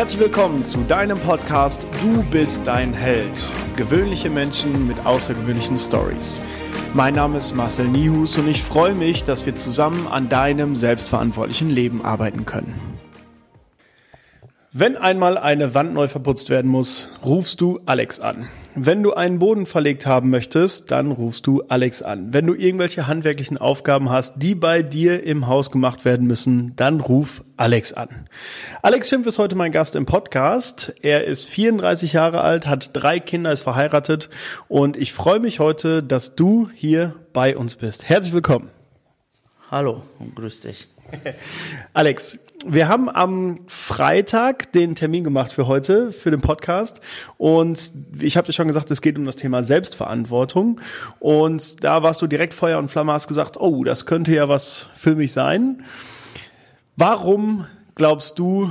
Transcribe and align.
Herzlich 0.00 0.20
willkommen 0.22 0.64
zu 0.64 0.78
deinem 0.84 1.18
Podcast 1.18 1.86
Du 2.00 2.22
bist 2.30 2.66
dein 2.66 2.94
Held. 2.94 3.52
Gewöhnliche 3.76 4.30
Menschen 4.30 4.88
mit 4.88 5.04
außergewöhnlichen 5.04 5.76
Stories. 5.76 6.40
Mein 6.94 7.12
Name 7.12 7.36
ist 7.36 7.54
Marcel 7.54 7.86
Nihus 7.86 8.38
und 8.38 8.48
ich 8.48 8.62
freue 8.62 8.94
mich, 8.94 9.24
dass 9.24 9.44
wir 9.44 9.54
zusammen 9.56 10.06
an 10.06 10.30
deinem 10.30 10.74
selbstverantwortlichen 10.74 11.68
Leben 11.68 12.02
arbeiten 12.02 12.46
können. 12.46 12.72
Wenn 14.72 14.96
einmal 14.96 15.36
eine 15.36 15.74
Wand 15.74 15.92
neu 15.92 16.08
verputzt 16.08 16.48
werden 16.48 16.70
muss, 16.70 17.10
rufst 17.22 17.60
du 17.60 17.80
Alex 17.84 18.20
an. 18.20 18.48
Wenn 18.76 19.02
du 19.02 19.14
einen 19.14 19.40
Boden 19.40 19.66
verlegt 19.66 20.06
haben 20.06 20.30
möchtest, 20.30 20.92
dann 20.92 21.10
rufst 21.10 21.44
du 21.48 21.62
Alex 21.66 22.02
an. 22.02 22.32
Wenn 22.32 22.46
du 22.46 22.54
irgendwelche 22.54 23.08
handwerklichen 23.08 23.58
Aufgaben 23.58 24.10
hast, 24.10 24.40
die 24.40 24.54
bei 24.54 24.82
dir 24.82 25.24
im 25.24 25.48
Haus 25.48 25.72
gemacht 25.72 26.04
werden 26.04 26.28
müssen, 26.28 26.76
dann 26.76 27.00
ruf 27.00 27.42
Alex 27.56 27.92
an. 27.92 28.08
Alex 28.80 29.08
Schimpf 29.08 29.26
ist 29.26 29.40
heute 29.40 29.56
mein 29.56 29.72
Gast 29.72 29.96
im 29.96 30.06
Podcast. 30.06 30.94
Er 31.02 31.24
ist 31.24 31.46
34 31.46 32.12
Jahre 32.12 32.42
alt, 32.42 32.68
hat 32.68 32.90
drei 32.92 33.18
Kinder, 33.18 33.50
ist 33.50 33.62
verheiratet 33.62 34.30
und 34.68 34.96
ich 34.96 35.12
freue 35.12 35.40
mich 35.40 35.58
heute, 35.58 36.04
dass 36.04 36.36
du 36.36 36.70
hier 36.72 37.16
bei 37.32 37.56
uns 37.56 37.74
bist. 37.74 38.08
Herzlich 38.08 38.32
willkommen. 38.32 38.70
Hallo 39.68 40.04
und 40.20 40.36
grüß 40.36 40.60
dich. 40.60 40.88
Alex, 41.92 42.38
wir 42.66 42.88
haben 42.88 43.08
am 43.08 43.60
Freitag 43.66 44.72
den 44.72 44.94
Termin 44.94 45.24
gemacht 45.24 45.52
für 45.52 45.66
heute, 45.66 46.12
für 46.12 46.30
den 46.30 46.40
Podcast. 46.40 47.00
Und 47.38 47.90
ich 48.20 48.36
habe 48.36 48.46
dir 48.46 48.52
schon 48.52 48.66
gesagt, 48.66 48.90
es 48.90 49.00
geht 49.00 49.16
um 49.16 49.24
das 49.24 49.36
Thema 49.36 49.62
Selbstverantwortung. 49.62 50.80
Und 51.20 51.82
da 51.82 52.02
warst 52.02 52.20
du 52.20 52.26
direkt 52.26 52.52
Feuer 52.52 52.78
und 52.78 52.88
Flamme, 52.88 53.12
hast 53.12 53.28
gesagt, 53.28 53.58
oh, 53.58 53.84
das 53.84 54.04
könnte 54.04 54.34
ja 54.34 54.48
was 54.48 54.90
für 54.94 55.14
mich 55.14 55.32
sein. 55.32 55.84
Warum 56.96 57.66
glaubst 57.94 58.38
du, 58.38 58.70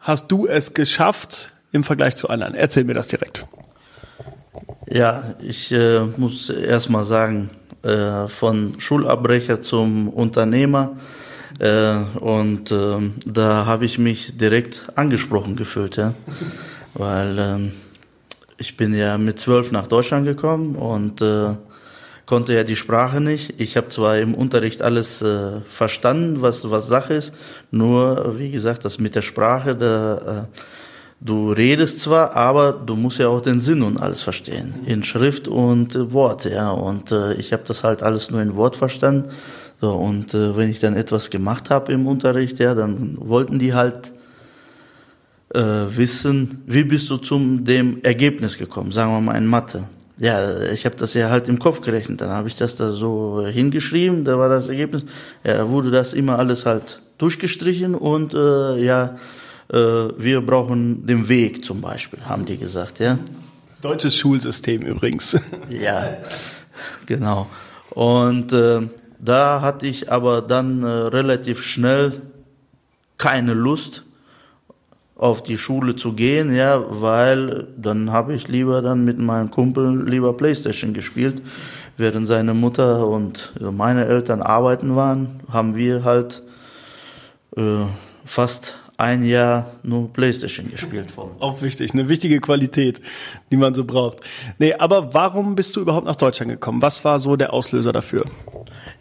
hast 0.00 0.32
du 0.32 0.46
es 0.46 0.74
geschafft 0.74 1.52
im 1.70 1.84
Vergleich 1.84 2.16
zu 2.16 2.28
anderen? 2.28 2.54
Erzähl 2.54 2.84
mir 2.84 2.94
das 2.94 3.08
direkt. 3.08 3.46
Ja, 4.88 5.34
ich 5.40 5.70
äh, 5.70 6.00
muss 6.00 6.50
erst 6.50 6.90
mal 6.90 7.04
sagen, 7.04 7.50
äh, 7.82 8.26
von 8.26 8.80
Schulabbrecher 8.80 9.60
zum 9.60 10.08
Unternehmer 10.08 10.96
äh, 11.58 11.96
und 12.20 12.70
äh, 12.70 13.10
da 13.26 13.66
habe 13.66 13.84
ich 13.84 13.98
mich 13.98 14.36
direkt 14.36 14.84
angesprochen 14.94 15.56
gefühlt, 15.56 15.96
ja. 15.96 16.14
Weil 16.94 17.38
äh, 17.38 17.70
ich 18.58 18.76
bin 18.76 18.94
ja 18.94 19.18
mit 19.18 19.40
zwölf 19.40 19.72
nach 19.72 19.88
Deutschland 19.88 20.24
gekommen 20.24 20.76
und 20.76 21.20
äh, 21.20 21.56
konnte 22.26 22.54
ja 22.54 22.62
die 22.62 22.76
Sprache 22.76 23.20
nicht. 23.20 23.54
Ich 23.58 23.76
habe 23.76 23.88
zwar 23.88 24.18
im 24.18 24.34
Unterricht 24.34 24.82
alles 24.82 25.20
äh, 25.22 25.60
verstanden, 25.70 26.42
was, 26.42 26.70
was 26.70 26.86
Sache 26.86 27.14
ist, 27.14 27.34
nur, 27.72 28.38
wie 28.38 28.50
gesagt, 28.50 28.84
das 28.84 28.98
mit 28.98 29.16
der 29.16 29.22
Sprache, 29.22 29.74
da, 29.74 30.46
äh, 30.48 30.58
du 31.20 31.50
redest 31.50 31.98
zwar, 32.00 32.36
aber 32.36 32.72
du 32.72 32.94
musst 32.94 33.18
ja 33.18 33.28
auch 33.28 33.40
den 33.40 33.58
Sinn 33.58 33.82
und 33.82 34.00
alles 34.00 34.22
verstehen, 34.22 34.74
in 34.86 35.02
Schrift 35.02 35.48
und 35.48 36.12
Wort, 36.12 36.44
ja. 36.44 36.70
Und 36.70 37.12
ich 37.36 37.52
habe 37.52 37.64
das 37.66 37.82
halt 37.82 38.04
alles 38.04 38.30
nur 38.30 38.40
in 38.40 38.54
Wort 38.54 38.76
verstanden 38.76 39.30
so, 39.80 39.92
und 39.92 40.34
äh, 40.34 40.56
wenn 40.56 40.70
ich 40.70 40.80
dann 40.80 40.96
etwas 40.96 41.30
gemacht 41.30 41.70
habe 41.70 41.92
im 41.92 42.06
Unterricht, 42.06 42.58
ja, 42.58 42.74
dann 42.74 43.16
wollten 43.20 43.58
die 43.58 43.74
halt 43.74 44.12
äh, 45.54 45.60
wissen, 45.60 46.62
wie 46.66 46.84
bist 46.84 47.08
du 47.10 47.16
zum 47.16 47.64
dem 47.64 48.02
Ergebnis 48.02 48.58
gekommen, 48.58 48.90
sagen 48.90 49.12
wir 49.12 49.20
mal 49.20 49.36
in 49.36 49.46
Mathe. 49.46 49.84
Ja, 50.18 50.62
ich 50.62 50.84
habe 50.84 50.96
das 50.96 51.14
ja 51.14 51.30
halt 51.30 51.46
im 51.46 51.60
Kopf 51.60 51.80
gerechnet, 51.80 52.20
dann 52.20 52.30
habe 52.30 52.48
ich 52.48 52.56
das 52.56 52.74
da 52.74 52.90
so 52.90 53.46
hingeschrieben, 53.46 54.24
da 54.24 54.36
war 54.36 54.48
das 54.48 54.68
Ergebnis. 54.68 55.04
Ja, 55.44 55.68
wurde 55.68 55.92
das 55.92 56.12
immer 56.12 56.40
alles 56.40 56.66
halt 56.66 57.00
durchgestrichen 57.18 57.94
und 57.94 58.34
äh, 58.34 58.82
ja, 58.84 59.16
äh, 59.72 59.76
wir 59.76 60.40
brauchen 60.40 61.06
den 61.06 61.28
Weg 61.28 61.64
zum 61.64 61.80
Beispiel, 61.80 62.18
haben 62.24 62.46
die 62.46 62.56
gesagt, 62.56 62.98
ja. 62.98 63.18
Deutsches 63.80 64.16
Schulsystem 64.16 64.82
übrigens. 64.82 65.38
ja, 65.70 66.16
genau. 67.06 67.48
Und 67.90 68.52
äh, 68.52 68.88
da 69.18 69.60
hatte 69.60 69.86
ich 69.86 70.10
aber 70.10 70.42
dann 70.42 70.82
äh, 70.82 70.86
relativ 70.86 71.62
schnell 71.62 72.22
keine 73.16 73.54
Lust 73.54 74.04
auf 75.16 75.42
die 75.42 75.58
Schule 75.58 75.96
zu 75.96 76.12
gehen, 76.12 76.54
ja, 76.54 76.80
weil 76.88 77.66
dann 77.76 78.12
habe 78.12 78.34
ich 78.34 78.46
lieber 78.46 78.82
dann 78.82 79.04
mit 79.04 79.18
meinem 79.18 79.50
Kumpel 79.50 80.08
lieber 80.08 80.32
Playstation 80.32 80.92
gespielt. 80.92 81.42
Während 81.96 82.28
seine 82.28 82.54
Mutter 82.54 83.08
und 83.08 83.52
meine 83.60 84.06
Eltern 84.06 84.40
arbeiten 84.40 84.94
waren, 84.94 85.40
haben 85.50 85.74
wir 85.74 86.04
halt 86.04 86.44
äh, 87.56 87.86
fast 88.24 88.77
ein 88.98 89.24
Jahr 89.24 89.70
nur 89.84 90.12
Playstation 90.12 90.68
gespielt 90.70 91.16
worden. 91.16 91.30
Auch 91.38 91.62
wichtig, 91.62 91.92
eine 91.94 92.08
wichtige 92.08 92.40
Qualität, 92.40 93.00
die 93.50 93.56
man 93.56 93.72
so 93.72 93.84
braucht. 93.84 94.18
Nee, 94.58 94.74
aber 94.74 95.14
warum 95.14 95.54
bist 95.54 95.76
du 95.76 95.80
überhaupt 95.80 96.06
nach 96.06 96.16
Deutschland 96.16 96.50
gekommen? 96.50 96.82
Was 96.82 97.04
war 97.04 97.20
so 97.20 97.36
der 97.36 97.52
Auslöser 97.52 97.92
dafür? 97.92 98.24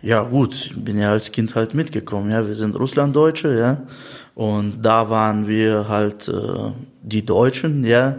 Ja, 0.03 0.22
gut, 0.22 0.53
ich 0.53 0.75
bin 0.75 1.00
ja 1.00 1.09
als 1.09 1.31
Kind 1.31 1.56
halt 1.56 1.74
mitgekommen, 1.74 2.30
ja. 2.30 2.46
Wir 2.46 2.53
sind 2.53 2.80
Russlanddeutsche, 2.80 3.57
ja. 3.57 3.81
Und 4.36 4.84
da 4.84 5.09
waren 5.09 5.47
wir 5.47 5.90
halt 5.90 6.28
äh, 6.28 6.72
die 7.02 7.25
Deutschen, 7.25 7.84
ja. 7.84 8.18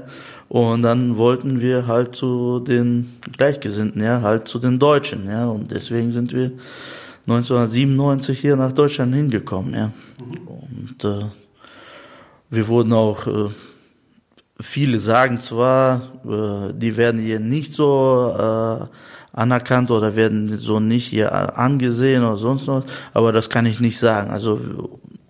Und 0.49 0.83
dann 0.83 1.17
wollten 1.17 1.61
wir 1.61 1.87
halt 1.87 2.17
zu 2.17 2.59
den 2.59 3.19
Gleichgesinnten, 3.37 4.03
ja, 4.03 4.21
halt 4.21 4.49
zu 4.49 4.59
den 4.59 4.81
Deutschen, 4.81 5.29
ja. 5.29 5.47
Und 5.47 5.71
deswegen 5.71 6.11
sind 6.11 6.33
wir 6.33 6.51
1997 7.29 8.37
hier 8.37 8.57
nach 8.57 8.73
Deutschland 8.73 9.15
hingekommen, 9.15 9.75
ja. 9.75 9.93
Und 10.45 11.05
äh, 11.05 11.25
wir 12.51 12.69
wurden 12.69 12.93
auch, 12.93 13.27
äh, 13.27 13.51
viele 14.61 14.99
sagen 14.99 15.41
zwar, 15.41 16.03
äh, 16.25 16.73
die 16.75 16.97
werden 16.97 17.21
hier 17.21 17.41
nicht 17.41 17.75
so 17.75 18.35
äh, 18.37 18.87
anerkannt 19.33 19.91
oder 19.91 20.17
werden 20.17 20.59
so 20.59 20.81
nicht 20.81 21.07
hier 21.07 21.57
angesehen 21.57 22.25
oder 22.25 22.37
sonst 22.37 22.67
was, 22.67 22.85
aber 23.15 23.33
das 23.33 23.51
kann 23.51 23.67
ich 23.67 23.79
nicht 23.79 23.99
sagen. 23.99 24.31
Also 24.31 24.61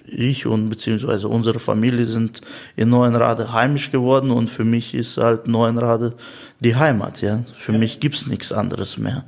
ich 0.06 0.46
und 0.46 0.70
beziehungsweise 0.70 1.28
unsere 1.28 1.58
Familie 1.58 2.06
sind 2.06 2.40
in 2.76 2.88
Neuenrade 2.88 3.52
heimisch 3.52 3.90
geworden 3.90 4.30
und 4.30 4.48
für 4.48 4.64
mich 4.64 4.94
ist 4.94 5.18
halt 5.18 5.46
Neuenrade 5.46 6.14
die 6.60 6.76
Heimat, 6.76 7.20
ja. 7.20 7.44
Für 7.54 7.72
ja. 7.72 7.78
mich 7.78 8.00
gibt's 8.00 8.26
nichts 8.26 8.52
anderes 8.52 8.96
mehr. 8.96 9.24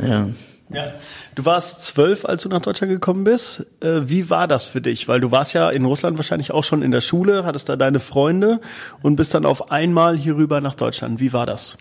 Ja. 0.00 0.28
Ja. 0.72 0.94
Du 1.34 1.44
warst 1.44 1.84
zwölf, 1.84 2.24
als 2.24 2.42
du 2.42 2.48
nach 2.48 2.60
Deutschland 2.60 2.92
gekommen 2.92 3.24
bist. 3.24 3.66
Äh, 3.80 4.02
wie 4.04 4.30
war 4.30 4.48
das 4.48 4.64
für 4.64 4.80
dich? 4.80 5.08
Weil 5.08 5.20
du 5.20 5.30
warst 5.30 5.52
ja 5.54 5.70
in 5.70 5.84
Russland 5.84 6.16
wahrscheinlich 6.16 6.50
auch 6.52 6.64
schon 6.64 6.82
in 6.82 6.90
der 6.90 7.00
Schule, 7.00 7.44
hattest 7.44 7.68
da 7.68 7.76
deine 7.76 8.00
Freunde 8.00 8.60
und 9.02 9.16
bist 9.16 9.34
dann 9.34 9.44
auf 9.44 9.70
einmal 9.70 10.16
hier 10.16 10.36
rüber 10.36 10.60
nach 10.60 10.74
Deutschland. 10.74 11.20
Wie 11.20 11.32
war 11.32 11.46
das? 11.46 11.76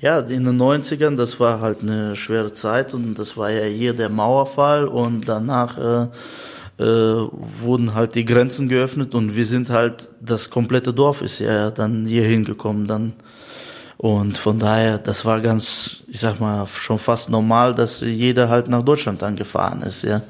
Ja, 0.00 0.18
in 0.18 0.44
den 0.44 0.60
90ern, 0.60 1.16
das 1.16 1.38
war 1.38 1.60
halt 1.60 1.82
eine 1.82 2.16
schwere 2.16 2.52
Zeit 2.52 2.92
und 2.94 3.14
das 3.14 3.36
war 3.36 3.50
ja 3.50 3.64
hier 3.64 3.92
der 3.92 4.08
Mauerfall 4.08 4.86
und 4.86 5.28
danach 5.28 5.78
äh, 5.78 6.08
äh, 6.82 7.28
wurden 7.30 7.94
halt 7.94 8.14
die 8.14 8.24
Grenzen 8.24 8.68
geöffnet 8.68 9.14
und 9.14 9.36
wir 9.36 9.46
sind 9.46 9.70
halt, 9.70 10.08
das 10.20 10.50
komplette 10.50 10.92
Dorf 10.92 11.22
ist 11.22 11.38
ja 11.38 11.70
dann 11.70 12.04
hier 12.04 12.24
hingekommen 12.24 12.86
dann 12.86 13.12
und 14.02 14.36
von 14.36 14.58
daher, 14.58 14.98
das 14.98 15.24
war 15.24 15.40
ganz, 15.40 16.02
ich 16.08 16.18
sag 16.18 16.40
mal, 16.40 16.66
schon 16.66 16.98
fast 16.98 17.30
normal, 17.30 17.72
dass 17.72 18.00
jeder 18.00 18.48
halt 18.48 18.66
nach 18.66 18.82
Deutschland 18.82 19.22
dann 19.22 19.36
gefahren 19.36 19.82
ist, 19.82 20.02
ja. 20.02 20.22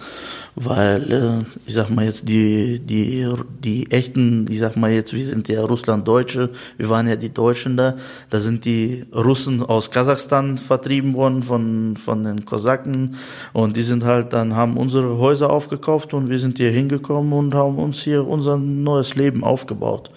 Weil, 0.54 1.10
äh, 1.10 1.44
ich 1.66 1.72
sag 1.72 1.88
mal 1.88 2.04
jetzt, 2.04 2.28
die, 2.28 2.80
die, 2.80 3.26
die 3.64 3.90
echten, 3.90 4.44
ich 4.50 4.58
sag 4.58 4.76
mal 4.76 4.90
jetzt, 4.90 5.14
wir 5.14 5.24
sind 5.24 5.48
ja 5.48 5.62
Russland-Deutsche, 5.62 6.50
wir 6.76 6.90
waren 6.90 7.08
ja 7.08 7.16
die 7.16 7.32
Deutschen 7.32 7.78
da, 7.78 7.94
da 8.28 8.40
sind 8.40 8.66
die 8.66 9.06
Russen 9.10 9.62
aus 9.62 9.90
Kasachstan 9.90 10.58
vertrieben 10.58 11.14
worden 11.14 11.42
von, 11.42 11.96
von 11.96 12.24
den 12.24 12.44
Kosaken 12.44 13.16
und 13.54 13.78
die 13.78 13.84
sind 13.84 14.04
halt 14.04 14.34
dann, 14.34 14.54
haben 14.54 14.76
unsere 14.76 15.16
Häuser 15.16 15.48
aufgekauft 15.48 16.12
und 16.12 16.28
wir 16.28 16.38
sind 16.38 16.58
hier 16.58 16.70
hingekommen 16.70 17.32
und 17.32 17.54
haben 17.54 17.78
uns 17.78 18.02
hier 18.02 18.26
unser 18.26 18.58
neues 18.58 19.14
Leben 19.14 19.42
aufgebaut. 19.42 20.10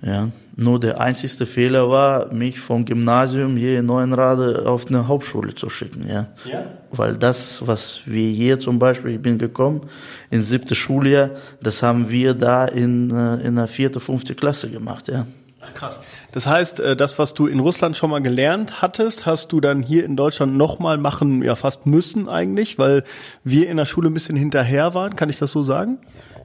Ja. 0.00 0.30
Nur 0.62 0.78
der 0.78 1.00
einzigste 1.00 1.46
Fehler 1.46 1.88
war, 1.88 2.34
mich 2.34 2.60
vom 2.60 2.84
Gymnasium 2.84 3.56
hier 3.56 3.78
in 3.78 3.86
Neuenrade 3.86 4.64
auf 4.66 4.88
eine 4.88 5.08
Hauptschule 5.08 5.54
zu 5.54 5.70
schicken, 5.70 6.06
ja. 6.06 6.26
ja. 6.44 6.66
Weil 6.90 7.16
das, 7.16 7.66
was 7.66 8.02
wir 8.04 8.28
hier 8.28 8.60
zum 8.60 8.78
Beispiel, 8.78 9.12
ich 9.12 9.22
bin 9.22 9.38
gekommen, 9.38 9.88
in 10.28 10.42
siebte 10.42 10.74
Schuljahr, 10.74 11.30
das 11.62 11.82
haben 11.82 12.10
wir 12.10 12.34
da 12.34 12.66
in, 12.66 13.10
äh, 13.10 13.36
in 13.36 13.56
der 13.56 13.68
vierte, 13.68 14.00
fünfte 14.00 14.34
Klasse 14.34 14.68
gemacht, 14.68 15.08
ja. 15.08 15.24
Ach, 15.62 15.72
krass. 15.72 16.00
Das 16.32 16.46
heißt, 16.46 16.80
äh, 16.80 16.94
das, 16.94 17.18
was 17.18 17.32
du 17.32 17.46
in 17.46 17.60
Russland 17.60 17.96
schon 17.96 18.10
mal 18.10 18.20
gelernt 18.20 18.82
hattest, 18.82 19.24
hast 19.24 19.52
du 19.52 19.62
dann 19.62 19.82
hier 19.82 20.04
in 20.04 20.14
Deutschland 20.14 20.58
nochmal 20.58 20.98
machen, 20.98 21.42
ja, 21.42 21.54
fast 21.56 21.86
müssen 21.86 22.28
eigentlich, 22.28 22.78
weil 22.78 23.02
wir 23.44 23.70
in 23.70 23.78
der 23.78 23.86
Schule 23.86 24.10
ein 24.10 24.14
bisschen 24.14 24.36
hinterher 24.36 24.92
waren. 24.92 25.16
Kann 25.16 25.30
ich 25.30 25.38
das 25.38 25.52
so 25.52 25.62
sagen? 25.62 25.96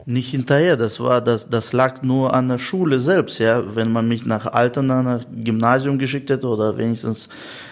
Nicht 0.05 0.29
hinterher. 0.29 0.77
Das 0.77 0.99
war, 0.99 1.21
das, 1.21 1.49
das 1.49 1.73
lag 1.73 2.01
nur 2.01 2.33
an 2.33 2.49
der 2.49 2.59
Schule 2.59 2.99
selbst, 2.99 3.39
ja. 3.39 3.75
Wenn 3.75 3.91
man 3.91 4.07
mich 4.07 4.25
nach 4.25 4.45
Altern 4.45 4.91
an 4.91 5.07
ein 5.07 5.43
Gymnasium 5.43 5.97
geschickt 5.97 6.29
hätte 6.29 6.47
oder 6.47 6.77
wenigstens 6.77 7.29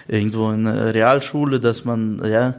irgendwo 0.07 0.49
in 0.51 0.67
eine 0.67 0.93
Realschule, 0.93 1.59
dass 1.59 1.85
man, 1.85 2.21
ja, 2.25 2.55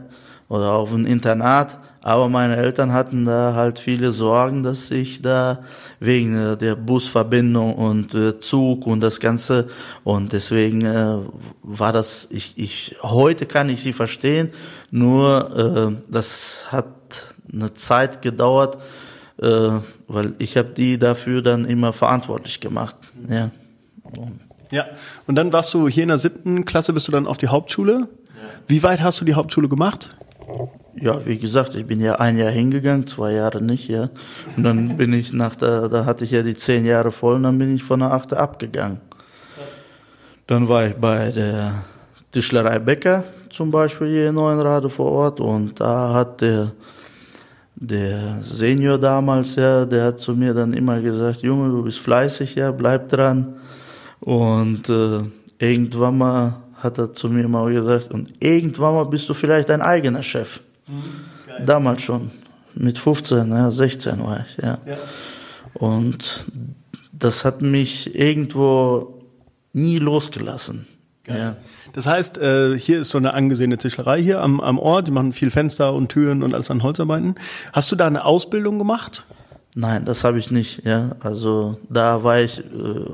oder 0.47 0.73
auf 0.73 0.93
ein 0.93 1.05
Internat. 1.05 1.77
Aber 2.01 2.29
meine 2.29 2.55
Eltern 2.55 2.93
hatten 2.93 3.25
da 3.25 3.55
halt 3.55 3.79
viele 3.79 4.11
Sorgen, 4.11 4.61
dass 4.61 4.91
ich 4.91 5.23
da 5.23 5.63
wegen 5.99 6.55
der 6.59 6.75
Busverbindung 6.75 7.73
und 7.73 8.13
äh, 8.13 8.39
Zug 8.39 8.85
und 8.85 9.01
das 9.01 9.19
Ganze 9.19 9.69
und 10.03 10.31
deswegen 10.31 10.85
äh, 10.85 11.17
war 11.63 11.93
das, 11.93 12.27
ich, 12.29 12.59
ich, 12.59 12.95
heute 13.01 13.47
kann 13.47 13.69
ich 13.69 13.81
sie 13.81 13.91
verstehen, 13.91 14.51
nur 14.91 15.97
äh, 15.97 16.11
das 16.11 16.65
hat 16.67 16.85
eine 17.51 17.73
Zeit 17.73 18.21
gedauert, 18.21 18.77
äh, 19.41 19.69
weil 20.07 20.33
ich 20.39 20.57
habe 20.57 20.69
die 20.69 20.97
dafür 20.97 21.41
dann 21.41 21.65
immer 21.65 21.93
verantwortlich 21.93 22.59
gemacht. 22.59 22.95
Ja. 23.29 23.51
Ja, 24.71 24.85
und 25.27 25.35
dann 25.35 25.53
warst 25.53 25.73
du 25.73 25.87
hier 25.87 26.03
in 26.03 26.09
der 26.09 26.17
siebten 26.17 26.65
Klasse, 26.65 26.93
bist 26.93 27.07
du 27.07 27.11
dann 27.11 27.27
auf 27.27 27.37
die 27.37 27.47
Hauptschule. 27.47 27.93
Ja. 27.93 28.07
Wie 28.67 28.83
weit 28.83 29.01
hast 29.01 29.21
du 29.21 29.25
die 29.25 29.33
Hauptschule 29.33 29.69
gemacht? 29.69 30.15
Ja, 30.95 31.25
wie 31.25 31.37
gesagt, 31.37 31.75
ich 31.75 31.85
bin 31.85 31.99
ja 31.99 32.15
ein 32.15 32.37
Jahr 32.37 32.51
hingegangen, 32.51 33.05
zwei 33.05 33.33
Jahre 33.33 33.61
nicht, 33.61 33.89
ja. 33.89 34.09
Und 34.55 34.63
dann 34.63 34.97
bin 34.97 35.11
ich 35.13 35.33
nach 35.33 35.55
der, 35.55 35.89
da 35.89 36.05
hatte 36.05 36.23
ich 36.23 36.31
ja 36.31 36.41
die 36.41 36.55
zehn 36.55 36.85
Jahre 36.85 37.11
voll 37.11 37.35
und 37.35 37.43
dann 37.43 37.57
bin 37.57 37.75
ich 37.75 37.83
von 37.83 37.99
der 37.99 38.13
achte 38.13 38.37
abgegangen. 38.37 39.01
Dann 40.47 40.67
war 40.67 40.87
ich 40.87 40.95
bei 40.95 41.31
der 41.31 41.83
Tischlerei 42.31 42.79
Becker 42.79 43.23
zum 43.49 43.71
Beispiel 43.71 44.07
hier 44.07 44.29
in 44.29 44.35
Neuenrade 44.35 44.89
vor 44.89 45.11
Ort 45.11 45.39
und 45.39 45.79
da 45.79 46.13
hat 46.13 46.41
der, 46.41 46.71
der 47.75 48.39
Senior 48.41 48.97
damals, 48.97 49.55
ja, 49.55 49.85
der 49.85 50.05
hat 50.05 50.19
zu 50.19 50.33
mir 50.33 50.53
dann 50.53 50.73
immer 50.73 51.01
gesagt, 51.01 51.41
Junge, 51.41 51.69
du 51.69 51.83
bist 51.83 51.99
fleißig, 51.99 52.55
ja, 52.55 52.71
bleib 52.71 53.09
dran. 53.09 53.55
Und 54.21 54.89
äh, 54.89 55.19
irgendwann 55.59 56.17
mal 56.17 56.57
hat 56.75 56.97
er 56.97 57.13
zu 57.13 57.29
mir 57.29 57.47
mal 57.47 57.71
gesagt, 57.73 58.11
und 58.11 58.33
irgendwann 58.43 58.95
mal 58.95 59.05
bist 59.05 59.27
du 59.29 59.33
vielleicht 59.33 59.69
dein 59.69 59.81
eigener 59.81 60.23
Chef. 60.23 60.61
Mhm, 60.87 61.65
Damals 61.65 62.01
schon, 62.01 62.31
mit 62.73 62.97
15, 62.97 63.49
ja, 63.49 63.71
16 63.71 64.23
war 64.23 64.45
ich, 64.45 64.63
ja. 64.63 64.77
ja. 64.85 64.97
Und 65.73 66.45
das 67.11 67.43
hat 67.43 67.61
mich 67.61 68.15
irgendwo 68.15 69.21
nie 69.73 69.99
losgelassen. 69.99 70.87
Ja. 71.27 71.57
Das 71.95 72.07
heißt, 72.07 72.37
äh, 72.39 72.77
hier 72.77 72.99
ist 72.99 73.11
so 73.11 73.17
eine 73.17 73.33
angesehene 73.33 73.77
Tischlerei 73.77 74.21
hier 74.21 74.41
am, 74.41 74.59
am 74.59 74.79
Ort. 74.79 75.07
Die 75.07 75.13
machen 75.13 75.31
viel 75.31 75.49
Fenster 75.49 75.93
und 75.93 76.09
Türen 76.09 76.43
und 76.43 76.53
alles 76.53 76.69
an 76.69 76.83
Holzarbeiten. 76.83 77.35
Hast 77.71 77.89
du 77.89 77.95
da 77.95 78.05
eine 78.05 78.25
Ausbildung 78.25 78.77
gemacht? 78.77 79.23
Nein, 79.75 80.03
das 80.03 80.25
habe 80.25 80.37
ich 80.37 80.51
nicht. 80.51 80.85
Ja, 80.85 81.15
also 81.21 81.77
da 81.87 82.21
war 82.21 82.41
ich 82.41 82.59
äh, 82.59 82.63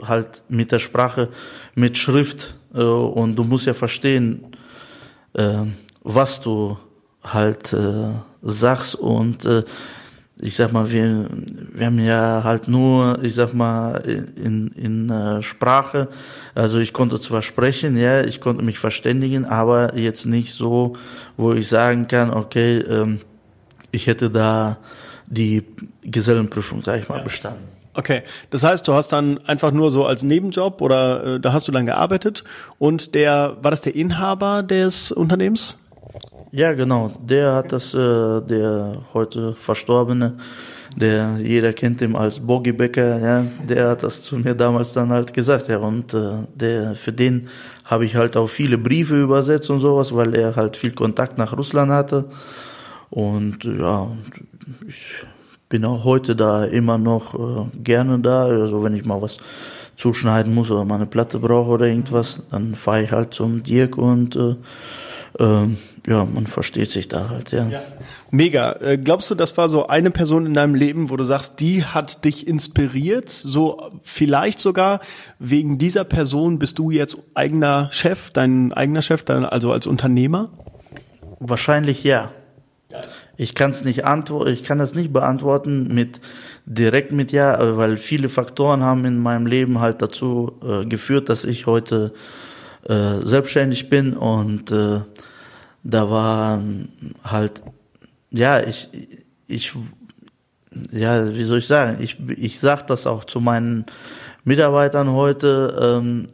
halt 0.07 0.42
mit 0.50 0.72
der 0.72 0.80
Sprache, 0.80 1.30
mit 1.75 2.00
Schrift 2.00 2.56
äh, 2.74 2.81
und 2.81 3.36
du 3.36 3.44
musst 3.44 3.68
ja 3.68 3.75
verstehen, 3.75 4.48
äh, 5.34 5.60
was 6.01 6.42
du 6.42 6.75
halt 7.24 7.74
äh, 7.74 8.13
sagst 8.42 8.95
und 8.95 9.45
äh, 9.45 9.62
ich 10.42 10.56
sag 10.56 10.72
mal, 10.72 10.92
wir, 10.92 11.28
wir 11.74 11.86
haben 11.86 12.00
ja 12.00 12.42
halt 12.44 12.68
nur, 12.68 13.20
ich 13.24 13.36
sag 13.36 13.54
mal, 13.54 13.98
in, 13.98 14.70
in 14.70 15.10
äh, 15.10 15.42
Sprache, 15.42 16.08
also 16.56 16.80
ich 16.80 16.94
konnte 16.94 17.20
zwar 17.20 17.42
sprechen, 17.42 17.96
ja, 17.96 18.24
ich 18.24 18.42
konnte 18.42 18.64
mich 18.64 18.80
verständigen, 18.80 19.46
aber 19.46 19.98
jetzt 19.98 20.26
nicht 20.26 20.54
so, 20.54 20.98
wo 21.38 21.54
ich 21.54 21.68
sagen 21.68 22.08
kann, 22.08 22.32
okay, 22.32 22.80
ähm, 22.80 23.22
ich 23.92 24.08
hätte 24.08 24.30
da 24.30 24.78
die 25.28 25.64
Gesellenprüfung, 26.04 26.82
sag 26.84 27.02
ich 27.02 27.10
mal, 27.10 27.22
bestanden. 27.22 27.72
Okay, 27.94 28.24
das 28.50 28.64
heißt, 28.64 28.88
du 28.88 28.94
hast 28.94 29.10
dann 29.10 29.38
einfach 29.46 29.72
nur 29.72 29.92
so 29.92 30.06
als 30.06 30.24
Nebenjob 30.24 30.82
oder 30.82 31.36
äh, 31.36 31.40
da 31.40 31.52
hast 31.54 31.68
du 31.68 31.72
dann 31.72 31.86
gearbeitet 31.86 32.44
und 32.80 33.16
der 33.16 33.58
war 33.62 33.72
das 33.72 33.82
der 33.82 33.96
Inhaber 33.96 34.64
des 34.64 35.12
Unternehmens? 35.12 35.78
Ja, 36.51 36.74
genau. 36.74 37.12
Der 37.21 37.53
hat 37.53 37.71
das, 37.71 37.94
äh, 37.94 38.42
der 38.42 38.98
heute 39.13 39.56
verstorbene, 39.56 40.38
der 40.98 41.38
jeder 41.42 41.71
kennt 41.71 42.01
ihn 42.01 42.15
als 42.15 42.39
Bogi 42.42 42.74
Becker, 42.74 43.19
ja, 43.19 43.45
der 43.69 43.89
hat 43.89 44.03
das 44.03 44.21
zu 44.24 44.38
mir 44.38 44.53
damals 44.53 44.92
dann 44.94 45.12
halt 45.12 45.33
gesagt, 45.33 45.69
ja, 45.69 45.77
und 45.77 46.13
äh, 46.13 46.45
der 46.53 46.95
für 46.95 47.13
den 47.13 47.48
habe 47.86 48.06
ich 48.06 48.15
halt 48.15 48.36
auch 48.36 48.48
viele 48.48 48.77
Briefe 48.77 49.21
übersetzt 49.21 49.69
und 49.69 49.80
sowas, 49.80 50.13
weil 50.13 50.36
er 50.36 50.56
halt 50.57 50.75
viel 50.75 50.92
Kontakt 50.92 51.38
nach 51.38 51.56
Russland 51.57 51.92
hatte 51.92 52.25
und 53.09 53.63
ja, 53.63 54.12
ich 54.88 55.06
bin 55.69 55.86
auch 55.86 56.03
heute 56.03 56.36
da 56.36 56.65
immer 56.65 56.98
noch 56.98 57.33
äh, 57.33 57.77
gerne 57.81 58.19
da. 58.19 58.44
Also 58.44 58.83
wenn 58.83 58.95
ich 58.95 59.06
mal 59.06 59.21
was 59.21 59.38
zuschneiden 59.95 60.53
muss 60.53 60.69
oder 60.69 60.83
mal 60.83 60.95
eine 60.95 61.06
Platte 61.06 61.39
brauche 61.39 61.71
oder 61.71 61.88
irgendwas, 61.88 62.42
dann 62.51 62.75
fahre 62.75 63.03
ich 63.03 63.12
halt 63.12 63.33
zum 63.33 63.63
Dirk 63.63 63.98
und 63.98 64.36
äh, 64.36 64.56
äh, 65.39 65.68
ja, 66.07 66.25
man 66.25 66.48
versteht 66.48 66.89
sich 66.89 67.07
da 67.07 67.30
halt, 67.30 67.51
ja. 67.51 67.68
ja. 67.68 67.81
Mega. 68.31 68.74
Äh, 68.81 68.98
glaubst 68.98 69.30
du, 69.30 69.36
das 69.36 69.57
war 69.57 69.69
so 69.69 69.88
eine 69.88 70.12
Person 70.12 70.45
in 70.45 70.54
deinem 70.54 70.75
Leben, 70.75 71.10
wo 71.10 71.18
du 71.18 71.24
sagst, 71.24 71.60
die 71.60 71.86
hat 71.86 72.25
dich 72.25 72.48
inspiriert? 72.48 73.30
So 73.30 73.92
vielleicht 74.04 74.60
sogar 74.60 75.00
wegen 75.39 75.78
dieser 75.78 76.04
Person 76.04 76.60
bist 76.60 76.80
du 76.80 76.92
jetzt 76.92 77.18
eigener 77.33 77.89
Chef, 77.92 78.31
dein 78.31 78.74
eigener 78.74 79.01
Chef, 79.01 79.24
dein, 79.24 79.45
also 79.45 79.72
als 79.72 79.88
Unternehmer? 79.88 80.50
Wahrscheinlich 81.39 82.04
ja. 82.04 82.31
Ich 83.38 83.56
kann 83.56 83.72
es 83.72 83.84
nicht 83.84 84.06
antworten, 84.06 84.51
ich 84.51 84.63
kann 84.63 84.77
das 84.77 84.94
nicht 84.94 85.13
beantworten 85.13 85.94
mit 85.94 86.19
direkt 86.66 87.12
mit 87.12 87.31
ja, 87.31 87.77
weil 87.77 87.98
viele 87.98 88.30
Faktoren 88.30 88.84
haben 88.84 89.06
in 89.06 89.18
meinem 89.18 89.45
Leben 89.45 89.80
halt 89.80 90.01
dazu 90.01 90.60
äh, 90.63 90.86
geführt, 90.86 91.30
dass 91.30 91.45
ich 91.45 91.66
heute 91.66 92.13
äh, 92.88 93.19
selbstständig 93.24 93.89
bin 93.89 94.13
und 94.13 94.72
äh, 94.72 95.01
da 95.83 96.10
war 96.10 96.62
halt 97.24 97.62
ja 98.30 98.62
ich 98.62 98.89
ich 99.48 99.74
ja 100.92 101.33
wie 101.33 101.44
soll 101.44 101.60
ich 101.60 101.68
sagen 101.68 101.98
ich 102.01 102.18
ich 102.38 102.60
sag 102.60 102.88
das 102.88 103.07
auch 103.07 103.25
zu 103.25 103.39
meinen 103.39 103.86
Mitarbeitern 104.44 105.12
heute 105.12 106.00
ähm, 106.00 106.28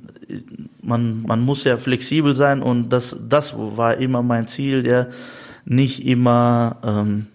man 0.81 1.23
man 1.23 1.41
muss 1.41 1.63
ja 1.63 1.77
flexibel 1.77 2.33
sein 2.33 2.61
und 2.61 2.89
das 2.89 3.17
das 3.29 3.53
war 3.55 3.97
immer 3.97 4.21
mein 4.21 4.47
Ziel 4.47 4.85
ja 4.85 5.07
nicht 5.67 6.07
immer, 6.07 6.77
ähm, 6.83 7.27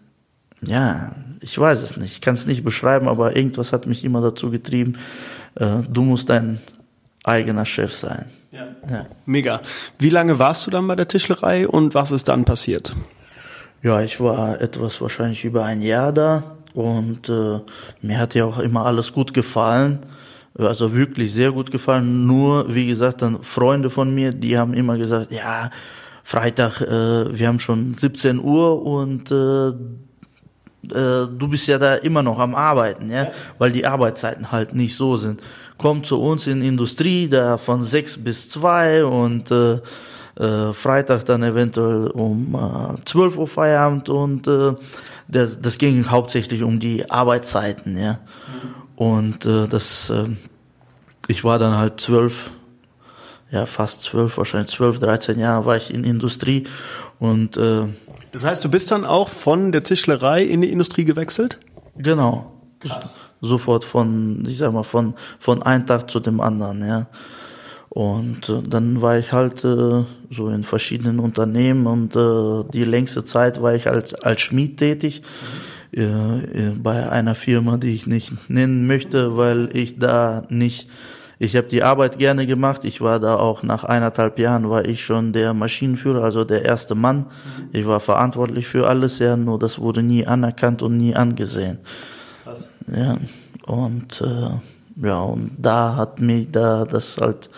ja, 0.63 1.13
ich 1.41 1.59
weiß 1.59 1.83
es 1.83 1.97
nicht, 1.97 2.13
ich 2.13 2.21
kann 2.21 2.35
es 2.35 2.47
nicht 2.47 2.65
beschreiben, 2.65 3.09
aber 3.09 3.37
irgendwas 3.37 3.73
hat 3.73 3.87
mich 3.87 4.05
immer 4.05 4.23
dazu 4.23 4.51
getrieben, 4.51 4.95
äh, 5.57 5.83
du 5.89 6.03
musst 6.03 6.31
dein 6.31 6.59
eigener 7.25 7.65
Chef 7.65 7.95
sein. 7.95 8.27
Ja. 8.51 8.67
ja. 8.91 9.07
Mega. 9.27 9.61
Wie 9.99 10.11
lange 10.11 10.39
warst 10.39 10.67
du 10.67 10.71
dann 10.71 10.87
bei 10.87 10.97
der 10.97 11.09
Tischlerei 11.09 11.67
und 11.67 11.95
was 11.95 12.13
ist 12.13 12.29
dann 12.29 12.45
passiert? 12.45 12.95
Ja, 13.83 14.01
ich 14.01 14.21
war 14.21 14.61
etwas 14.61 15.01
wahrscheinlich 15.01 15.45
über 15.45 15.65
ein 15.65 15.83
Jahr 15.83 16.13
da 16.13 16.43
und 16.75 17.29
äh, 17.29 17.61
mir 18.01 18.19
hat 18.19 18.35
ja 18.35 18.45
auch 18.45 18.59
immer 18.59 18.87
alles 18.87 19.13
gut 19.13 19.35
gefallen. 19.35 20.01
Also 20.57 20.95
wirklich 20.95 21.33
sehr 21.33 21.51
gut 21.51 21.71
gefallen. 21.71 22.27
Nur, 22.27 22.75
wie 22.75 22.87
gesagt, 22.87 23.23
dann 23.23 23.43
Freunde 23.43 23.89
von 23.89 24.15
mir, 24.15 24.31
die 24.31 24.59
haben 24.59 24.75
immer 24.75 24.99
gesagt, 24.99 25.33
ja, 25.33 25.71
Freitag, 26.23 26.81
äh, 26.83 27.37
wir 27.37 27.49
haben 27.49 27.59
schon 27.59 27.95
17 27.95 28.39
Uhr 28.39 28.85
und 28.85 29.31
äh, 29.31 29.69
äh, 29.69 31.29
du 31.29 31.49
bist 31.49 31.67
ja 31.69 31.79
da 31.79 31.95
immer 31.95 32.23
noch 32.23 32.39
am 32.39 32.55
Arbeiten, 32.55 33.11
ja? 33.11 33.25
ja, 33.25 33.31
weil 33.59 33.73
die 33.73 33.87
Arbeitszeiten 33.87 34.53
halt 34.53 34.75
nicht 34.75 34.97
so 34.97 35.17
sind. 35.17 35.41
Komm 35.83 36.05
zu 36.05 36.21
uns 36.21 36.47
in 36.47 36.63
Industrie, 36.63 37.29
da 37.29 37.59
von 37.59 37.83
6 37.83 38.25
bis 38.25 38.49
2 38.51 39.05
und 39.05 39.51
äh, 39.51 39.81
äh, 40.37 40.73
Freitag 40.73 41.25
dann 41.25 41.43
eventuell 41.43 42.07
um 42.07 42.55
äh, 42.55 43.05
12 43.05 43.37
Uhr 43.37 43.47
Feierabend 43.49 44.09
und 44.09 44.47
äh, 44.47 44.75
das, 45.29 45.61
das 45.61 45.79
ging 45.79 46.09
hauptsächlich 46.09 46.63
um 46.63 46.79
die 46.79 47.11
Arbeitszeiten, 47.11 47.97
ja. 47.97 48.21
Und 48.97 49.45
äh, 49.45 49.67
das, 49.67 50.11
äh, 50.11 50.29
ich 51.27 51.43
war 51.43 51.59
dann 51.59 51.77
halt 51.77 52.01
zwölf 52.01 52.53
ja, 53.51 53.67
fast 53.67 54.03
zwölf, 54.03 54.39
wahrscheinlich 54.39 54.71
zwölf, 54.71 54.99
dreizehn 54.99 55.39
Jahre 55.39 55.67
war 55.67 55.77
ich 55.77 55.93
in 55.93 56.05
Industrie 56.05 56.67
und 57.19 57.57
äh, 57.57 57.85
Das 58.33 58.45
heißt, 58.45 58.65
du 58.65 58.71
bist 58.71 58.91
dann 58.91 59.05
auch 59.05 59.29
von 59.29 59.73
der 59.73 59.83
Tischlerei 59.83 60.43
in 60.43 60.63
die 60.63 60.73
Industrie 60.73 61.05
gewechselt? 61.05 61.59
Genau. 61.97 62.53
Krass. 62.81 63.32
Sofort 63.43 63.85
von, 63.85 64.45
ich 64.47 64.57
sag 64.59 64.73
mal, 64.73 64.83
von, 64.83 65.15
von 65.39 65.63
einem 65.63 65.85
Tag 65.85 66.11
zu 66.11 66.21
dem 66.21 66.41
anderen, 66.41 66.87
ja. 66.87 67.07
Und 67.91 68.49
äh, 68.49 68.63
dann 68.67 69.03
war 69.03 69.19
ich 69.19 69.33
halt 69.33 69.63
äh, 69.65 70.05
so 70.31 70.49
in 70.49 70.65
verschiedenen 70.65 71.19
Unternehmen 71.19 71.87
und 71.87 72.17
äh, 72.17 72.65
die 72.73 72.85
längste 72.85 73.23
Zeit 73.25 73.61
war 73.61 73.75
ich 73.75 73.87
als, 73.87 74.15
als 74.15 74.41
Schmied 74.41 74.79
tätig. 74.79 75.21
Mhm. 75.21 75.73
Äh, 75.95 76.71
bei 76.83 77.11
einer 77.11 77.35
Firma, 77.35 77.77
die 77.77 77.95
ich 77.95 78.07
nicht 78.07 78.49
nennen 78.49 78.87
möchte, 78.87 79.37
weil 79.37 79.69
ich 79.75 79.99
da 79.99 80.45
nicht 80.49 80.89
ich 81.43 81.57
habe 81.57 81.67
die 81.67 81.83
Arbeit 81.83 82.19
gerne 82.19 82.47
gemacht. 82.47 82.85
Ich 82.85 83.01
war 83.01 83.19
da 83.19 83.35
auch 83.35 83.65
nach 83.65 83.83
eineinhalb 83.83 84.39
Jahren 84.39 84.71
war 84.71 84.85
ich 84.85 85.05
schon 85.05 85.33
der 85.33 85.53
Maschinenführer, 85.53 86.23
also 86.23 86.45
der 86.45 86.65
erste 86.65 86.95
Mann. 86.95 87.27
Ich 87.73 87.85
war 87.85 87.99
verantwortlich 87.99 88.69
für 88.69 88.87
alles, 88.87 89.19
ja, 89.19 89.37
nur 89.37 89.59
das 89.59 89.81
wurde 89.81 90.05
nie 90.05 90.25
anerkannt 90.25 90.83
und 90.83 90.97
nie 90.97 91.17
angesehen. 91.17 91.79
Ja, 92.95 93.19
und 93.67 94.21
äh, 94.21 95.07
ja, 95.07 95.21
und 95.21 95.53
da 95.59 95.97
hat 95.97 96.21
mich 96.21 96.51
da 96.51 96.85
das 96.85 97.19
halt 97.19 97.51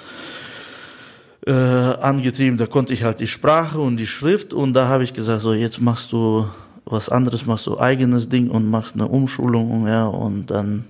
äh, 1.47 1.52
angetrieben. 1.52 2.59
Da 2.59 2.66
konnte 2.66 2.93
ich 2.93 3.02
halt 3.02 3.21
die 3.21 3.26
Sprache 3.26 3.78
und 3.78 3.97
die 3.97 4.07
Schrift 4.07 4.54
und 4.54 4.73
da 4.75 4.88
habe 4.88 5.04
ich 5.04 5.14
gesagt, 5.14 5.43
so 5.43 5.52
jetzt 5.52 5.81
machst 5.81 6.12
du 6.12 6.49
was 6.85 7.09
anderes 7.09 7.47
machst, 7.47 7.64
so 7.64 7.81
eigenes 7.81 8.28
Ding 8.28 8.50
und 8.50 8.69
machst 8.69 8.95
eine 8.95 9.09
Umschulung, 9.09 9.87
ja, 9.87 10.07
und 10.07 10.47
dann, 10.47 10.85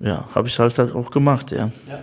ja, 0.00 0.28
habe 0.34 0.48
ich 0.48 0.58
halt 0.58 0.78
halt 0.78 0.94
auch 0.94 1.10
gemacht, 1.10 1.50
ja. 1.50 1.70
ja. 1.88 2.02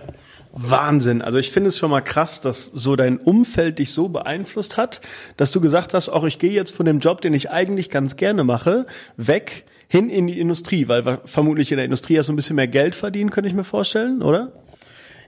Wahnsinn. 0.52 1.22
Also 1.22 1.38
ich 1.38 1.50
finde 1.50 1.68
es 1.68 1.78
schon 1.78 1.90
mal 1.90 2.02
krass, 2.02 2.40
dass 2.40 2.66
so 2.66 2.94
dein 2.94 3.18
Umfeld 3.18 3.78
dich 3.78 3.92
so 3.92 4.08
beeinflusst 4.08 4.76
hat, 4.76 5.00
dass 5.36 5.50
du 5.50 5.60
gesagt 5.60 5.94
hast, 5.94 6.10
auch 6.10 6.24
ich 6.24 6.38
gehe 6.38 6.52
jetzt 6.52 6.74
von 6.74 6.84
dem 6.84 6.98
Job, 6.98 7.22
den 7.22 7.32
ich 7.32 7.50
eigentlich 7.50 7.88
ganz 7.88 8.16
gerne 8.16 8.44
mache, 8.44 8.86
weg 9.16 9.64
hin 9.92 10.08
in 10.08 10.26
die 10.26 10.40
Industrie, 10.40 10.88
weil 10.88 11.20
vermutlich 11.26 11.70
in 11.70 11.76
der 11.76 11.84
Industrie 11.84 12.14
ja 12.14 12.22
so 12.22 12.32
ein 12.32 12.36
bisschen 12.36 12.56
mehr 12.56 12.66
Geld 12.66 12.94
verdienen, 12.94 13.28
könnte 13.28 13.48
ich 13.48 13.54
mir 13.54 13.62
vorstellen, 13.62 14.22
oder? 14.22 14.50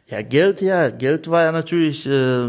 Ja, 0.07 0.23
Geld, 0.23 0.63
ja, 0.63 0.89
Geld 0.89 1.29
war 1.29 1.43
ja 1.43 1.53
natürlich 1.53 2.07
äh, 2.07 2.49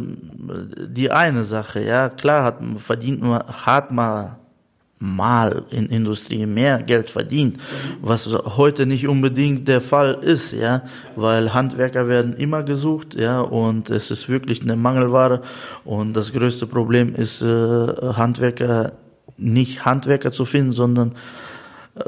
die 0.88 1.12
eine 1.12 1.43
Sache. 1.43 1.81
Ja, 1.84 2.07
klar 2.07 2.45
hat 2.45 2.60
verdient 2.77 3.22
man, 3.22 3.43
hat 3.43 3.91
man 3.91 4.38
mal 4.98 5.63
in 5.72 5.88
Industrie 5.88 6.45
mehr 6.45 6.81
Geld 6.84 7.12
verdient, 7.12 7.57
was 8.01 8.29
heute 8.29 8.86
nicht 8.86 9.10
unbedingt 9.10 9.67
der 9.67 9.81
Fall 9.81 10.13
ist, 10.22 10.53
ja, 10.53 10.84
weil 11.17 11.53
Handwerker 11.53 12.07
werden 12.07 12.34
immer 12.38 12.63
gesucht, 12.63 13.15
ja, 13.15 13.41
und 13.41 13.89
es 13.89 14.10
ist 14.10 14.29
wirklich 14.29 14.62
eine 14.62 14.77
Mangelware 14.77 15.41
und 15.84 16.13
das 16.13 16.31
größte 16.31 16.65
Problem 16.65 17.13
ist 17.13 17.41
äh, 17.41 17.45
Handwerker 17.45 18.93
nicht 19.38 19.84
Handwerker 19.84 20.31
zu 20.31 20.45
finden, 20.45 20.72
sondern 20.72 21.13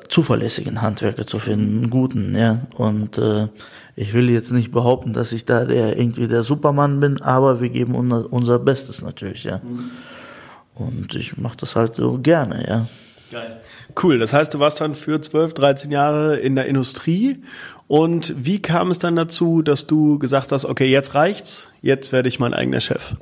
zuverlässigen 0.10 0.82
Handwerker 0.82 1.26
zu 1.26 1.40
finden, 1.40 1.90
guten, 1.90 2.36
ja, 2.36 2.68
und 2.76 3.18
äh, 3.18 3.48
ich 3.96 4.14
will 4.14 4.30
jetzt 4.30 4.52
nicht 4.52 4.72
behaupten, 4.72 5.14
dass 5.14 5.32
ich 5.32 5.46
da 5.46 5.66
der 5.66 5.98
irgendwie 5.98 6.28
der 6.28 6.44
Supermann 6.44 7.00
bin, 7.00 7.22
aber 7.22 7.62
wir 7.62 7.70
geben 7.70 7.96
unser, 7.96 8.32
unser 8.32 8.60
Bestes 8.60 9.02
natürlich, 9.02 9.46
ja. 9.46 9.58
Mhm. 9.64 9.92
Und 10.76 11.16
ich 11.16 11.38
mache 11.38 11.58
das 11.58 11.76
halt 11.76 11.96
so 11.96 12.20
gerne, 12.20 12.68
ja. 12.68 12.88
Geil. 13.32 13.62
Cool. 14.02 14.20
Das 14.20 14.32
heißt, 14.32 14.54
du 14.54 14.60
warst 14.60 14.80
dann 14.80 14.96
für 14.96 15.20
12, 15.20 15.54
13 15.54 15.92
Jahre 15.92 16.38
in 16.38 16.56
der 16.56 16.68
Industrie. 16.68 17.44
Und 17.88 18.34
wie 18.38 18.62
kam 18.62 18.90
es 18.90 19.00
dann 19.00 19.16
dazu, 19.16 19.62
dass 19.62 19.88
du 19.88 20.18
gesagt 20.20 20.52
hast, 20.52 20.66
okay, 20.66 20.90
jetzt 20.90 21.14
reicht's, 21.14 21.68
jetzt 21.82 22.14
werde 22.14 22.30
ich 22.30 22.40
mein 22.40 22.54
eigener 22.54 22.80
Chef? 22.80 23.16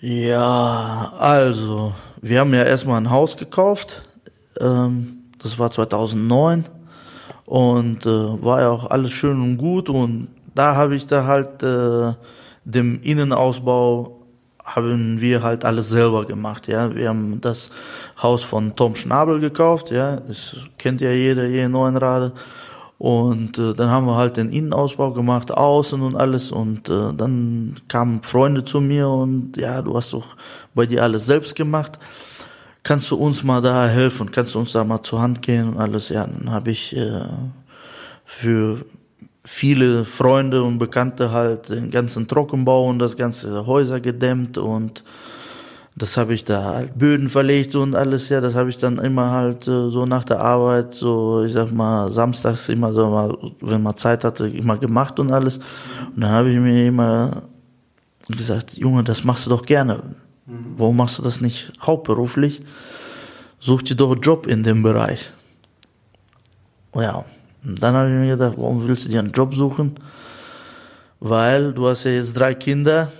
Ja, 0.00 1.12
also, 1.16 1.94
wir 2.20 2.40
haben 2.40 2.52
ja 2.52 2.64
erstmal 2.64 3.00
ein 3.00 3.10
Haus 3.10 3.36
gekauft. 3.36 4.02
Ähm, 4.62 5.24
das 5.42 5.58
war 5.58 5.70
2009. 5.70 6.64
Und 7.44 8.06
äh, 8.06 8.08
war 8.08 8.60
ja 8.60 8.70
auch 8.70 8.90
alles 8.90 9.12
schön 9.12 9.40
und 9.40 9.58
gut. 9.58 9.88
Und 9.88 10.28
da 10.54 10.76
habe 10.76 10.96
ich 10.96 11.06
da 11.06 11.26
halt 11.26 11.62
äh, 11.62 12.14
dem 12.64 13.00
Innenausbau 13.02 14.22
haben 14.64 15.20
wir 15.20 15.42
halt 15.42 15.64
alles 15.64 15.88
selber 15.88 16.24
gemacht, 16.24 16.68
ja. 16.68 16.94
Wir 16.94 17.08
haben 17.08 17.40
das 17.40 17.70
Haus 18.22 18.42
von 18.44 18.76
Tom 18.76 18.94
Schnabel 18.94 19.40
gekauft, 19.40 19.90
ja. 19.90 20.16
Das 20.16 20.56
kennt 20.78 21.00
ja 21.00 21.10
jeder 21.10 21.46
hier 21.46 21.66
in 21.66 21.72
Neuenrade. 21.72 22.32
Und 22.98 23.58
äh, 23.58 23.74
dann 23.74 23.90
haben 23.90 24.06
wir 24.06 24.14
halt 24.14 24.36
den 24.36 24.50
Innenausbau 24.50 25.10
gemacht, 25.10 25.50
außen 25.50 26.00
und 26.00 26.14
alles. 26.14 26.52
Und 26.52 26.88
äh, 26.88 27.12
dann 27.12 27.74
kamen 27.88 28.22
Freunde 28.22 28.64
zu 28.64 28.80
mir 28.80 29.08
und 29.08 29.56
ja, 29.56 29.82
du 29.82 29.96
hast 29.96 30.12
doch 30.12 30.36
bei 30.72 30.86
dir 30.86 31.02
alles 31.02 31.26
selbst 31.26 31.56
gemacht. 31.56 31.98
Kannst 32.82 33.10
du 33.10 33.16
uns 33.16 33.44
mal 33.44 33.60
da 33.60 33.86
helfen? 33.86 34.30
Kannst 34.30 34.54
du 34.54 34.58
uns 34.58 34.72
da 34.72 34.82
mal 34.82 35.02
zur 35.02 35.20
Hand 35.20 35.42
gehen 35.42 35.68
und 35.68 35.78
alles? 35.78 36.08
Ja, 36.08 36.26
dann 36.26 36.50
habe 36.50 36.72
ich 36.72 36.96
äh, 36.96 37.24
für 38.24 38.84
viele 39.44 40.04
Freunde 40.04 40.62
und 40.62 40.78
Bekannte 40.78 41.30
halt 41.32 41.68
den 41.68 41.90
ganzen 41.90 42.28
Trockenbau 42.28 42.88
und 42.88 42.98
das 42.98 43.16
ganze 43.16 43.66
Häuser 43.66 44.00
gedämmt 44.00 44.58
und 44.58 45.02
das 45.94 46.16
habe 46.16 46.32
ich 46.32 46.44
da 46.44 46.64
halt 46.64 46.98
Böden 46.98 47.28
verlegt 47.28 47.74
und 47.74 47.94
alles, 47.94 48.30
ja, 48.30 48.40
das 48.40 48.54
habe 48.54 48.70
ich 48.70 48.78
dann 48.78 48.98
immer 48.98 49.30
halt 49.30 49.68
äh, 49.68 49.90
so 49.90 50.06
nach 50.06 50.24
der 50.24 50.40
Arbeit, 50.40 50.94
so 50.94 51.44
ich 51.44 51.52
sag 51.52 51.70
mal, 51.70 52.10
samstags 52.10 52.68
immer 52.70 52.92
so 52.92 53.08
mal, 53.08 53.36
wenn 53.60 53.82
man 53.82 53.96
Zeit 53.96 54.24
hatte, 54.24 54.48
immer 54.48 54.78
gemacht 54.78 55.20
und 55.20 55.30
alles. 55.30 55.58
Und 55.58 56.22
dann 56.22 56.30
habe 56.30 56.50
ich 56.50 56.58
mir 56.58 56.86
immer 56.86 57.42
gesagt, 58.28 58.74
Junge, 58.74 59.04
das 59.04 59.24
machst 59.24 59.44
du 59.44 59.50
doch 59.50 59.66
gerne. 59.66 60.02
Warum 60.46 60.96
machst 60.96 61.18
du 61.18 61.22
das 61.22 61.40
nicht 61.40 61.72
hauptberuflich? 61.80 62.62
Such 63.60 63.82
dir 63.82 63.94
doch 63.94 64.12
einen 64.12 64.20
Job 64.20 64.46
in 64.46 64.62
dem 64.62 64.82
Bereich. 64.82 65.30
Ja, 66.94 67.24
und 67.64 67.82
dann 67.82 67.94
habe 67.94 68.08
ich 68.08 68.14
mir 68.14 68.36
gedacht, 68.36 68.54
warum 68.56 68.86
willst 68.86 69.04
du 69.04 69.08
dir 69.08 69.20
einen 69.20 69.32
Job 69.32 69.54
suchen? 69.54 69.94
Weil 71.20 71.72
du 71.72 71.86
hast 71.86 72.04
ja 72.04 72.10
jetzt 72.10 72.34
drei 72.34 72.54
Kinder 72.54 73.12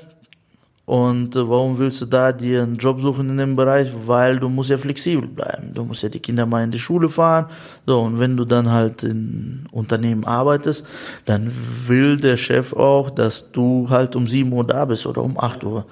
und 0.85 1.37
äh, 1.37 1.49
warum 1.49 1.79
willst 1.79 2.03
du 2.03 2.07
da 2.07 2.33
dir 2.33 2.65
einen 2.65 2.77
Job 2.77 3.01
suchen 3.01 3.31
in 3.31 3.37
dem 3.37 3.55
Bereich? 3.55 3.91
Weil 4.05 4.41
du 4.41 4.49
musst 4.49 4.71
ja 4.71 4.79
flexibel 4.79 5.29
bleiben. 5.29 5.73
Du 5.73 5.85
musst 5.85 6.03
ja 6.03 6.09
die 6.09 6.19
Kinder 6.19 6.45
mal 6.45 6.65
in 6.65 6.73
die 6.73 6.79
Schule 6.79 7.09
fahren. 7.09 7.47
So, 7.87 8.01
und 8.01 8.19
wenn 8.19 8.37
du 8.37 8.45
dann 8.45 8.71
halt 8.71 9.05
in 9.05 9.69
Unternehmen 9.71 10.25
arbeitest, 10.25 10.85
dann 11.25 11.53
will 11.87 12.17
der 12.17 12.37
Chef 12.37 12.73
auch, 12.73 13.11
dass 13.11 13.53
du 13.53 13.89
halt 13.91 14.17
um 14.17 14.27
sieben 14.27 14.53
Uhr 14.53 14.67
da 14.67 14.85
bist 14.85 15.07
oder 15.07 15.23
um 15.23 15.39
acht 15.39 15.63
Uhr. 15.63 15.87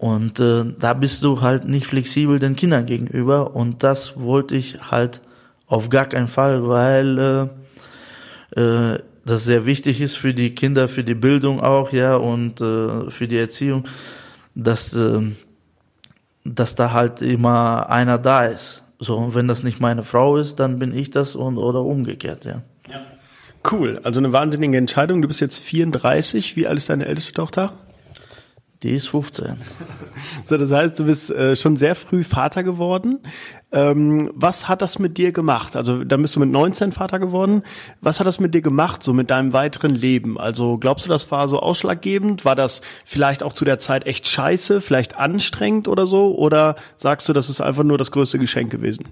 Und 0.00 0.40
äh, 0.40 0.64
da 0.78 0.94
bist 0.94 1.24
du 1.24 1.42
halt 1.42 1.68
nicht 1.68 1.86
flexibel 1.86 2.38
den 2.38 2.56
Kindern 2.56 2.86
gegenüber. 2.86 3.54
Und 3.54 3.82
das 3.82 4.18
wollte 4.18 4.56
ich 4.56 4.90
halt 4.90 5.20
auf 5.66 5.90
gar 5.90 6.06
keinen 6.06 6.26
Fall, 6.26 6.66
weil 6.66 7.50
äh, 8.56 8.60
äh, 8.60 8.98
das 9.26 9.44
sehr 9.44 9.66
wichtig 9.66 10.00
ist 10.00 10.16
für 10.16 10.32
die 10.32 10.54
Kinder, 10.54 10.88
für 10.88 11.04
die 11.04 11.14
Bildung 11.14 11.60
auch, 11.60 11.92
ja, 11.92 12.16
und 12.16 12.62
äh, 12.62 13.10
für 13.10 13.28
die 13.28 13.36
Erziehung, 13.36 13.84
dass, 14.54 14.96
äh, 14.96 15.20
dass 16.44 16.74
da 16.76 16.92
halt 16.92 17.20
immer 17.20 17.90
einer 17.90 18.16
da 18.16 18.46
ist. 18.46 18.82
So, 19.00 19.18
und 19.18 19.34
wenn 19.34 19.48
das 19.48 19.62
nicht 19.62 19.80
meine 19.80 20.02
Frau 20.02 20.38
ist, 20.38 20.58
dann 20.60 20.78
bin 20.78 20.96
ich 20.96 21.10
das 21.10 21.34
und 21.34 21.58
oder 21.58 21.82
umgekehrt, 21.82 22.46
ja. 22.46 22.62
ja. 22.90 23.02
Cool, 23.70 24.00
also 24.02 24.18
eine 24.18 24.32
wahnsinnige 24.32 24.78
Entscheidung. 24.78 25.20
Du 25.20 25.28
bist 25.28 25.42
jetzt 25.42 25.58
34. 25.58 26.56
Wie 26.56 26.66
alt 26.66 26.78
ist 26.78 26.88
deine 26.88 27.04
älteste 27.04 27.34
Tochter? 27.34 27.74
Die 28.82 28.92
ist 28.92 29.08
15. 29.08 29.56
So, 30.46 30.56
das 30.56 30.70
heißt, 30.70 30.98
du 30.98 31.04
bist 31.04 31.30
äh, 31.30 31.54
schon 31.56 31.76
sehr 31.76 31.94
früh 31.94 32.24
Vater 32.24 32.62
geworden. 32.62 33.20
Ähm, 33.72 34.30
was 34.34 34.68
hat 34.68 34.82
das 34.82 34.98
mit 34.98 35.16
dir 35.16 35.32
gemacht? 35.32 35.76
Also, 35.76 36.04
dann 36.04 36.22
bist 36.22 36.36
du 36.36 36.40
mit 36.40 36.50
19 36.50 36.92
Vater 36.92 37.18
geworden. 37.18 37.62
Was 38.00 38.20
hat 38.20 38.26
das 38.26 38.40
mit 38.40 38.54
dir 38.54 38.62
gemacht, 38.62 39.02
so 39.02 39.12
mit 39.12 39.30
deinem 39.30 39.52
weiteren 39.52 39.94
Leben? 39.94 40.38
Also, 40.38 40.76
glaubst 40.78 41.06
du, 41.06 41.08
das 41.08 41.30
war 41.30 41.46
so 41.48 41.60
ausschlaggebend? 41.60 42.44
War 42.44 42.54
das 42.54 42.82
vielleicht 43.04 43.42
auch 43.42 43.52
zu 43.52 43.64
der 43.64 43.78
Zeit 43.78 44.06
echt 44.06 44.28
scheiße, 44.28 44.80
vielleicht 44.80 45.16
anstrengend 45.16 45.88
oder 45.88 46.06
so? 46.06 46.36
Oder 46.36 46.76
sagst 46.96 47.28
du, 47.28 47.32
das 47.32 47.48
ist 47.48 47.60
einfach 47.60 47.84
nur 47.84 47.98
das 47.98 48.10
größte 48.10 48.38
Geschenk 48.38 48.70
gewesen? 48.70 49.04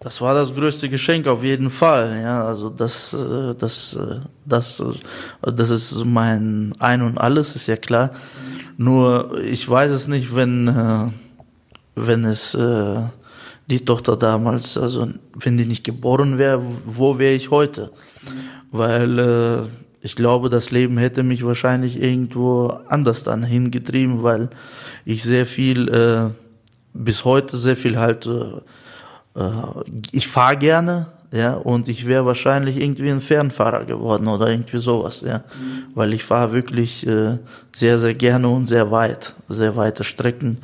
Das 0.00 0.20
war 0.20 0.32
das 0.32 0.54
größte 0.54 0.88
Geschenk 0.88 1.26
auf 1.26 1.42
jeden 1.42 1.70
Fall. 1.70 2.20
Ja, 2.22 2.44
also 2.44 2.70
das, 2.70 3.12
äh, 3.14 3.54
das, 3.56 3.94
äh, 3.96 4.20
das, 4.44 4.78
äh, 4.78 5.52
das 5.52 5.70
ist 5.70 6.04
mein 6.04 6.72
Ein 6.78 7.02
und 7.02 7.18
Alles, 7.18 7.56
ist 7.56 7.66
ja 7.66 7.76
klar. 7.76 8.12
Nur 8.76 9.40
ich 9.42 9.68
weiß 9.68 9.90
es 9.90 10.06
nicht, 10.06 10.36
wenn, 10.36 11.12
wenn 11.96 12.24
es 12.24 12.56
die 13.66 13.84
Tochter 13.84 14.16
damals, 14.16 14.78
also 14.78 15.08
wenn 15.34 15.58
die 15.58 15.66
nicht 15.66 15.82
geboren 15.82 16.38
wäre, 16.38 16.62
wo 16.86 17.18
wäre 17.18 17.34
ich 17.34 17.50
heute? 17.50 17.90
Weil 18.70 19.68
ich 20.00 20.14
glaube, 20.14 20.48
das 20.48 20.70
Leben 20.70 20.96
hätte 20.96 21.24
mich 21.24 21.44
wahrscheinlich 21.44 22.00
irgendwo 22.00 22.68
anders 22.86 23.24
dann 23.24 23.42
hingetrieben, 23.42 24.22
weil 24.22 24.48
ich 25.04 25.24
sehr 25.24 25.44
viel 25.44 26.30
bis 26.94 27.24
heute 27.24 27.56
sehr 27.56 27.76
viel 27.76 27.98
halt 27.98 28.28
ich 30.12 30.28
fahre 30.28 30.56
gerne, 30.56 31.06
ja, 31.30 31.54
und 31.54 31.88
ich 31.88 32.06
wäre 32.06 32.24
wahrscheinlich 32.24 32.78
irgendwie 32.78 33.10
ein 33.10 33.20
Fernfahrer 33.20 33.84
geworden 33.84 34.28
oder 34.28 34.48
irgendwie 34.48 34.78
sowas, 34.78 35.20
ja, 35.20 35.38
mhm. 35.38 35.94
weil 35.94 36.14
ich 36.14 36.24
fahre 36.24 36.52
wirklich 36.52 37.06
äh, 37.06 37.38
sehr, 37.72 38.00
sehr 38.00 38.14
gerne 38.14 38.48
und 38.48 38.64
sehr 38.64 38.90
weit, 38.90 39.34
sehr 39.48 39.76
weite 39.76 40.04
Strecken, 40.04 40.58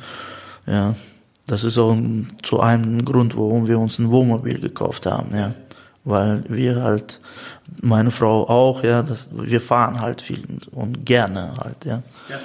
ja. 0.65 0.95
Das 1.47 1.63
ist 1.63 1.77
auch 1.77 1.91
ein, 1.91 2.33
zu 2.41 2.59
einem 2.59 3.05
Grund, 3.05 3.37
warum 3.37 3.67
wir 3.67 3.77
uns 3.77 3.99
ein 3.99 4.09
Wohnmobil 4.09 4.59
gekauft 4.59 5.05
haben, 5.05 5.35
ja, 5.35 5.53
weil 6.03 6.43
wir 6.49 6.81
halt, 6.81 7.19
meine 7.81 8.09
Frau 8.09 8.49
auch, 8.49 8.83
ja, 8.83 9.03
das, 9.03 9.29
wir 9.31 9.61
fahren 9.61 10.01
halt 10.01 10.21
viel 10.21 10.43
und 10.71 11.05
gerne 11.05 11.53
halt, 11.63 11.85
ja. 11.85 12.01
ja. 12.29 12.39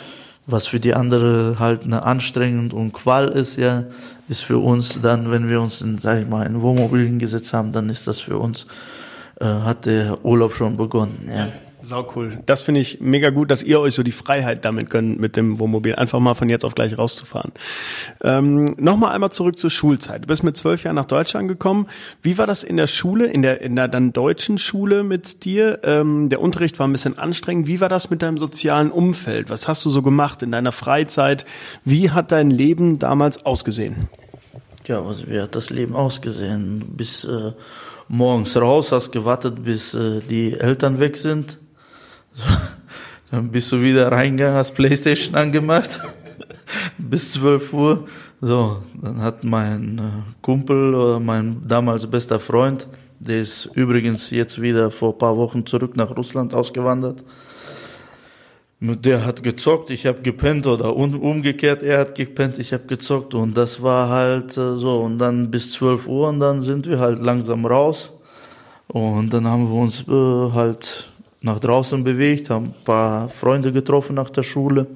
Was 0.47 0.67
für 0.67 0.81
die 0.81 0.95
andere 0.95 1.55
halt 1.59 1.85
eine 1.85 2.03
anstrengend 2.03 2.75
und 2.75 2.93
Qual 2.93 3.29
ist, 3.29 3.57
ja, 3.57 3.85
ist 4.31 4.43
für 4.43 4.59
uns 4.59 5.03
dann, 5.03 5.31
wenn 5.31 5.49
wir 5.49 5.61
uns 5.61 5.81
in, 5.81 5.99
sag 5.99 6.21
ich 6.21 6.29
mal, 6.29 6.47
in 6.47 6.63
Wohnmobil 6.63 7.05
hingesetzt 7.05 7.53
haben, 7.53 7.73
dann 7.73 7.91
ist 7.91 8.07
das 8.07 8.21
für 8.21 8.39
uns, 8.39 8.67
äh, 9.41 9.45
hat 9.45 9.87
der 9.87 10.25
Urlaub 10.25 10.55
schon 10.55 10.77
begonnen, 10.77 11.29
ja. 11.29 11.49
Sau 11.83 12.07
cool. 12.15 12.39
Das 12.47 12.61
finde 12.61 12.81
ich 12.81 13.01
mega 13.01 13.31
gut, 13.31 13.51
dass 13.51 13.63
ihr 13.63 13.81
euch 13.81 13.95
so 13.95 14.03
die 14.03 14.13
Freiheit 14.13 14.65
damit 14.65 14.91
gönnt, 14.91 15.19
mit 15.19 15.37
dem 15.37 15.59
Wohnmobil 15.59 15.95
einfach 15.95 16.21
mal 16.21 16.35
von 16.35 16.49
jetzt 16.49 16.65
auf 16.65 16.75
gleich 16.75 16.99
rauszufahren. 16.99 17.53
Ähm, 18.23 18.75
Nochmal 18.79 19.15
einmal 19.15 19.31
zurück 19.31 19.59
zur 19.59 19.71
Schulzeit. 19.71 20.25
Du 20.25 20.27
bist 20.27 20.43
mit 20.43 20.57
zwölf 20.57 20.85
Jahren 20.85 20.97
nach 20.97 21.07
Deutschland 21.07 21.49
gekommen. 21.49 21.87
Wie 22.23 22.37
war 22.39 22.47
das 22.47 22.65
in 22.65 22.77
der 22.77 22.87
Schule, 22.87 23.27
in 23.27 23.43
der, 23.43 23.63
in 23.63 23.77
der 23.77 23.89
dann 23.89 24.13
deutschen 24.13 24.59
Schule 24.59 25.03
mit 25.03 25.45
dir? 25.45 25.81
Ähm, 25.83 26.29
der 26.29 26.41
Unterricht 26.43 26.79
war 26.79 26.87
ein 26.87 26.93
bisschen 26.93 27.19
anstrengend. 27.19 27.67
Wie 27.67 27.81
war 27.81 27.89
das 27.89 28.11
mit 28.11 28.21
deinem 28.23 28.37
sozialen 28.37 28.91
Umfeld? 28.91 29.49
Was 29.49 29.67
hast 29.67 29.85
du 29.85 29.91
so 29.91 30.03
gemacht 30.03 30.43
in 30.43 30.53
deiner 30.53 30.73
Freizeit? 30.73 31.47
Wie 31.85 32.11
hat 32.11 32.31
dein 32.31 32.51
Leben 32.51 32.99
damals 32.99 33.47
ausgesehen? 33.47 34.11
Ja, 34.91 35.01
also 35.05 35.29
wie 35.29 35.41
hat 35.41 35.55
das 35.55 35.71
Leben 35.71 35.95
ausgesehen? 35.95 36.85
Bis 36.97 37.25
äh, 37.25 37.53
morgens 38.09 38.57
raus, 38.57 38.91
hast 38.91 39.13
gewartet, 39.13 39.63
bis 39.63 39.95
äh, 39.95 40.21
die 40.29 40.59
Eltern 40.59 40.99
weg 40.99 41.17
sind. 41.17 41.59
Dann 43.31 43.53
bist 43.53 43.71
du 43.71 43.81
wieder 43.81 44.11
reingegangen, 44.11 44.57
hast 44.57 44.75
Playstation 44.75 45.37
angemacht. 45.37 46.01
bis 46.99 47.35
12 47.35 47.73
Uhr. 47.73 48.09
So, 48.41 48.83
dann 49.01 49.23
hat 49.23 49.45
mein 49.45 49.99
äh, 49.99 50.03
Kumpel 50.43 50.93
oder 50.93 51.21
mein 51.21 51.63
damals 51.69 52.09
bester 52.09 52.41
Freund, 52.41 52.89
der 53.21 53.43
ist 53.43 53.67
übrigens 53.75 54.31
jetzt 54.31 54.61
wieder 54.61 54.91
vor 54.91 55.17
paar 55.17 55.37
Wochen 55.37 55.67
zurück 55.67 55.97
nach 55.97 56.17
Russland 56.17 56.53
ausgewandert. 56.53 57.23
Der 58.83 59.27
hat 59.27 59.43
gezockt, 59.43 59.91
ich 59.91 60.07
habe 60.07 60.23
gepennt 60.23 60.67
oder 60.67 60.97
umgekehrt, 60.97 61.83
er 61.83 62.01
hat 62.01 62.15
gepennt, 62.15 62.59
ich 62.59 62.73
habe 62.73 62.87
gezockt 62.87 63.35
und 63.35 63.55
das 63.55 63.83
war 63.83 64.09
halt 64.09 64.57
äh, 64.57 64.79
so 64.79 65.01
und 65.01 65.19
dann 65.19 65.51
bis 65.51 65.73
12 65.73 66.07
Uhr 66.07 66.29
und 66.31 66.41
dann 66.41 66.63
sind 66.63 66.87
wir 66.87 66.99
halt 66.99 67.21
langsam 67.21 67.67
raus 67.67 68.11
und 68.89 69.35
dann 69.35 69.47
haben 69.47 69.71
wir 69.71 69.77
uns 69.77 70.09
äh, 70.09 70.55
halt 70.55 71.11
nach 71.43 71.59
draußen 71.59 72.03
bewegt, 72.03 72.49
haben 72.49 72.67
ein 72.67 72.85
paar 72.85 73.29
Freunde 73.29 73.71
getroffen 73.71 74.17
nach 74.17 74.31
der 74.31 74.43
Schule, 74.43 74.87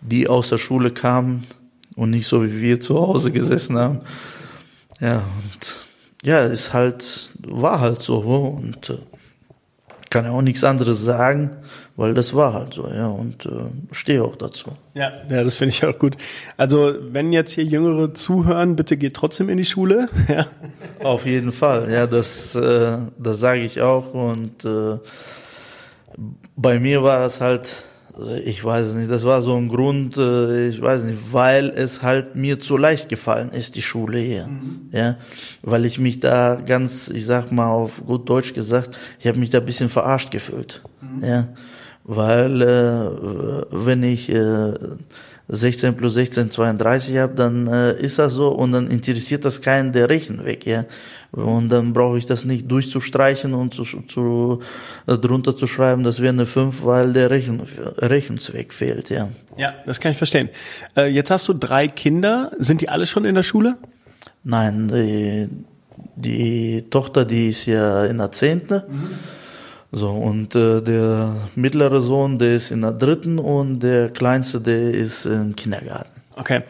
die 0.00 0.28
aus 0.28 0.50
der 0.50 0.58
Schule 0.58 0.92
kamen 0.92 1.48
und 1.96 2.10
nicht 2.10 2.28
so 2.28 2.44
wie 2.44 2.60
wir 2.60 2.78
zu 2.78 2.94
Hause 2.94 3.32
gesessen 3.32 3.76
haben. 3.76 4.00
Ja, 5.00 5.16
und 5.16 5.76
ja, 6.22 6.44
ist 6.44 6.72
halt, 6.72 7.30
war 7.40 7.80
halt 7.80 8.02
so 8.02 8.18
und 8.18 8.90
äh, 8.90 8.98
kann 10.10 10.24
ja 10.24 10.32
auch 10.32 10.42
nichts 10.42 10.64
anderes 10.64 11.04
sagen, 11.04 11.56
weil 11.96 12.14
das 12.14 12.34
war 12.34 12.52
halt 12.52 12.74
so, 12.74 12.88
ja, 12.88 13.06
und 13.06 13.46
äh, 13.46 13.50
stehe 13.92 14.24
auch 14.24 14.34
dazu. 14.34 14.72
Ja, 14.94 15.12
ja, 15.30 15.44
das 15.44 15.56
finde 15.56 15.74
ich 15.74 15.84
auch 15.84 15.96
gut. 15.98 16.16
Also, 16.56 16.94
wenn 17.12 17.32
jetzt 17.32 17.52
hier 17.52 17.64
Jüngere 17.64 18.12
zuhören, 18.12 18.74
bitte 18.74 18.96
geht 18.96 19.14
trotzdem 19.14 19.48
in 19.48 19.56
die 19.56 19.64
Schule. 19.64 20.08
Ja. 20.28 20.46
Auf 21.02 21.26
jeden 21.26 21.50
Fall, 21.50 21.90
ja, 21.90 22.06
das, 22.06 22.54
äh, 22.54 22.98
das 23.18 23.40
sage 23.40 23.62
ich 23.62 23.80
auch. 23.80 24.14
Und 24.14 24.64
äh, 24.64 24.98
bei 26.56 26.78
mir 26.78 27.02
war 27.02 27.20
das 27.20 27.40
halt 27.40 27.82
ich 28.44 28.64
weiß 28.64 28.94
nicht, 28.94 29.10
das 29.10 29.24
war 29.24 29.42
so 29.42 29.56
ein 29.56 29.68
Grund, 29.68 30.16
äh, 30.16 30.68
ich 30.68 30.80
weiß 30.80 31.04
nicht, 31.04 31.32
weil 31.32 31.70
es 31.70 32.02
halt 32.02 32.36
mir 32.36 32.60
zu 32.60 32.76
leicht 32.76 33.08
gefallen 33.08 33.50
ist, 33.50 33.76
die 33.76 33.82
Schule 33.82 34.18
hier. 34.18 34.46
Mhm. 34.46 34.88
Ja, 34.92 35.16
weil 35.62 35.84
ich 35.84 35.98
mich 35.98 36.20
da 36.20 36.56
ganz, 36.56 37.08
ich 37.08 37.26
sag 37.26 37.52
mal 37.52 37.68
auf 37.68 38.02
gut 38.04 38.28
Deutsch 38.28 38.54
gesagt, 38.54 38.96
ich 39.18 39.26
habe 39.26 39.38
mich 39.38 39.50
da 39.50 39.58
ein 39.58 39.64
bisschen 39.64 39.88
verarscht 39.88 40.30
gefühlt. 40.30 40.82
Mhm. 41.00 41.24
Ja, 41.24 41.48
weil 42.04 42.62
äh, 42.62 43.66
wenn 43.70 44.02
ich 44.02 44.30
äh, 44.30 44.72
16 45.52 45.96
plus 45.96 46.14
16 46.14 46.50
32 46.50 47.16
habe, 47.18 47.34
dann 47.34 47.66
äh, 47.66 48.00
ist 48.00 48.18
das 48.18 48.34
so 48.34 48.48
und 48.48 48.72
dann 48.72 48.86
interessiert 48.88 49.44
das 49.44 49.60
keinen 49.60 49.92
der 49.92 50.08
Rechen 50.08 50.44
weg, 50.44 50.64
ja. 50.64 50.84
Und 51.32 51.68
dann 51.68 51.92
brauche 51.92 52.18
ich 52.18 52.26
das 52.26 52.44
nicht 52.44 52.70
durchzustreichen 52.70 53.54
und 53.54 53.74
zu, 53.74 53.84
zu, 53.84 54.60
äh, 55.06 55.16
drunter 55.16 55.54
zu 55.54 55.66
schreiben, 55.66 56.02
das 56.02 56.20
wäre 56.20 56.32
eine 56.32 56.46
5, 56.46 56.84
weil 56.84 57.12
der 57.12 57.30
Rechen, 57.30 57.62
Rechenzweck 57.98 58.72
fehlt, 58.72 59.10
ja. 59.10 59.28
Ja, 59.56 59.74
das 59.86 60.00
kann 60.00 60.12
ich 60.12 60.18
verstehen. 60.18 60.50
Äh, 60.96 61.06
jetzt 61.06 61.30
hast 61.30 61.48
du 61.48 61.54
drei 61.54 61.86
Kinder. 61.86 62.52
Sind 62.58 62.80
die 62.80 62.88
alle 62.88 63.06
schon 63.06 63.24
in 63.24 63.34
der 63.34 63.42
Schule? 63.42 63.76
Nein, 64.44 64.88
die, 64.88 65.48
die 66.16 66.84
Tochter, 66.90 67.24
die 67.24 67.48
ist 67.48 67.66
ja 67.66 68.06
in 68.06 68.18
der 68.18 68.32
Zehnte. 68.32 68.86
Mhm. 68.88 69.10
So, 69.92 70.10
und 70.10 70.54
äh, 70.54 70.80
der 70.80 71.48
mittlere 71.56 72.00
Sohn, 72.00 72.38
der 72.38 72.54
ist 72.54 72.70
in 72.70 72.82
der 72.82 72.92
dritten 72.92 73.38
und 73.38 73.80
der 73.80 74.10
kleinste, 74.10 74.60
der 74.60 74.90
ist 74.92 75.26
im 75.26 75.56
Kindergarten. 75.56 76.20
Okay. 76.36 76.62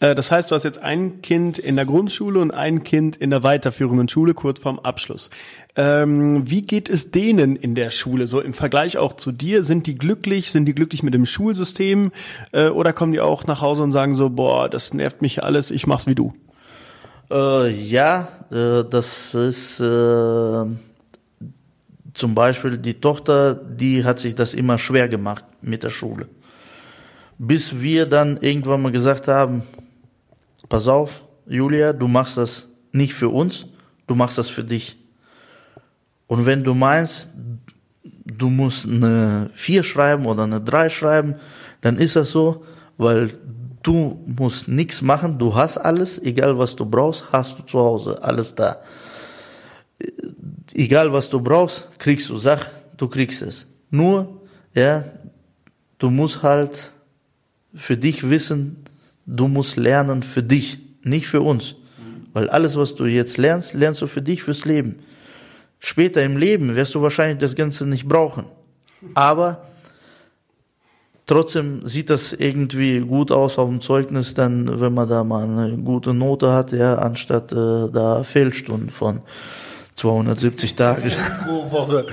Äh, 0.00 0.14
das 0.14 0.30
heißt, 0.30 0.50
du 0.50 0.54
hast 0.54 0.64
jetzt 0.64 0.82
ein 0.82 1.22
Kind 1.22 1.58
in 1.58 1.76
der 1.76 1.86
Grundschule 1.86 2.40
und 2.40 2.50
ein 2.50 2.82
Kind 2.82 3.16
in 3.16 3.30
der 3.30 3.42
weiterführenden 3.42 4.08
Schule, 4.08 4.34
kurz 4.34 4.58
vorm 4.60 4.80
Abschluss. 4.80 5.30
Ähm, 5.76 6.50
wie 6.50 6.62
geht 6.62 6.90
es 6.90 7.10
denen 7.10 7.56
in 7.56 7.74
der 7.74 7.90
Schule? 7.90 8.26
So 8.26 8.40
im 8.40 8.52
Vergleich 8.52 8.98
auch 8.98 9.14
zu 9.14 9.30
dir, 9.30 9.62
sind 9.62 9.86
die 9.86 9.96
glücklich? 9.96 10.50
Sind 10.50 10.66
die 10.66 10.74
glücklich 10.74 11.02
mit 11.02 11.14
dem 11.14 11.26
Schulsystem? 11.26 12.12
Äh, 12.52 12.68
oder 12.68 12.92
kommen 12.92 13.12
die 13.12 13.20
auch 13.20 13.46
nach 13.46 13.62
Hause 13.62 13.84
und 13.84 13.92
sagen 13.92 14.14
so, 14.14 14.30
boah, 14.30 14.68
das 14.68 14.92
nervt 14.92 15.22
mich 15.22 15.42
alles, 15.42 15.70
ich 15.70 15.86
mach's 15.86 16.06
wie 16.06 16.16
du? 16.16 16.34
Äh, 17.30 17.70
ja, 17.70 18.28
äh, 18.50 18.84
das 18.88 19.34
ist 19.34 19.80
äh, 19.80 20.64
zum 22.14 22.34
Beispiel 22.34 22.78
die 22.78 22.94
Tochter, 22.94 23.54
die 23.54 24.04
hat 24.04 24.18
sich 24.18 24.34
das 24.34 24.54
immer 24.54 24.78
schwer 24.78 25.08
gemacht 25.08 25.44
mit 25.60 25.84
der 25.84 25.90
Schule 25.90 26.28
bis 27.38 27.80
wir 27.80 28.06
dann 28.06 28.38
irgendwann 28.38 28.82
mal 28.82 28.92
gesagt 28.92 29.28
haben, 29.28 29.62
pass 30.68 30.88
auf, 30.88 31.22
Julia, 31.46 31.92
du 31.92 32.08
machst 32.08 32.36
das 32.36 32.68
nicht 32.92 33.14
für 33.14 33.28
uns, 33.28 33.66
du 34.06 34.14
machst 34.14 34.38
das 34.38 34.48
für 34.48 34.64
dich. 34.64 34.96
Und 36.26 36.46
wenn 36.46 36.64
du 36.64 36.74
meinst, 36.74 37.30
du 38.24 38.48
musst 38.48 38.86
eine 38.86 39.50
4 39.54 39.82
schreiben 39.82 40.26
oder 40.26 40.44
eine 40.44 40.60
3 40.60 40.88
schreiben, 40.88 41.34
dann 41.80 41.98
ist 41.98 42.16
das 42.16 42.30
so, 42.30 42.64
weil 42.96 43.30
du 43.82 44.24
musst 44.26 44.68
nichts 44.68 45.02
machen, 45.02 45.38
du 45.38 45.54
hast 45.54 45.76
alles, 45.76 46.22
egal 46.22 46.58
was 46.58 46.74
du 46.74 46.86
brauchst, 46.86 47.26
hast 47.30 47.58
du 47.58 47.62
zu 47.64 47.78
Hause, 47.78 48.22
alles 48.22 48.54
da. 48.54 48.78
Egal 50.72 51.12
was 51.12 51.28
du 51.28 51.40
brauchst, 51.40 51.88
kriegst 51.98 52.28
du, 52.30 52.36
sag, 52.36 52.70
du 52.96 53.08
kriegst 53.08 53.42
es. 53.42 53.66
Nur, 53.90 54.40
ja, 54.74 55.04
du 55.98 56.10
musst 56.10 56.42
halt 56.42 56.92
für 57.74 57.96
dich 57.96 58.28
wissen, 58.28 58.84
du 59.26 59.48
musst 59.48 59.76
lernen 59.76 60.22
für 60.22 60.42
dich, 60.42 60.78
nicht 61.02 61.26
für 61.26 61.42
uns. 61.42 61.76
Weil 62.32 62.48
alles, 62.50 62.76
was 62.76 62.94
du 62.94 63.06
jetzt 63.06 63.36
lernst, 63.36 63.74
lernst 63.74 64.02
du 64.02 64.06
für 64.06 64.22
dich, 64.22 64.42
fürs 64.42 64.64
Leben. 64.64 64.96
Später 65.78 66.22
im 66.24 66.36
Leben 66.36 66.74
wirst 66.76 66.94
du 66.94 67.02
wahrscheinlich 67.02 67.38
das 67.38 67.54
Ganze 67.54 67.86
nicht 67.86 68.08
brauchen. 68.08 68.46
Aber 69.14 69.68
trotzdem 71.26 71.86
sieht 71.86 72.10
das 72.10 72.32
irgendwie 72.32 73.00
gut 73.00 73.30
aus 73.30 73.58
auf 73.58 73.68
dem 73.68 73.80
Zeugnis, 73.80 74.34
dann, 74.34 74.80
wenn 74.80 74.94
man 74.94 75.08
da 75.08 75.22
mal 75.24 75.44
eine 75.44 75.76
gute 75.78 76.14
Note 76.14 76.52
hat, 76.52 76.72
ja, 76.72 76.94
anstatt 76.94 77.52
äh, 77.52 77.90
da 77.92 78.22
Fehlstunden 78.24 78.90
von 78.90 79.20
270 79.96 80.74
Tage 80.74 81.08
pro 81.44 81.70
Woche. 81.70 82.06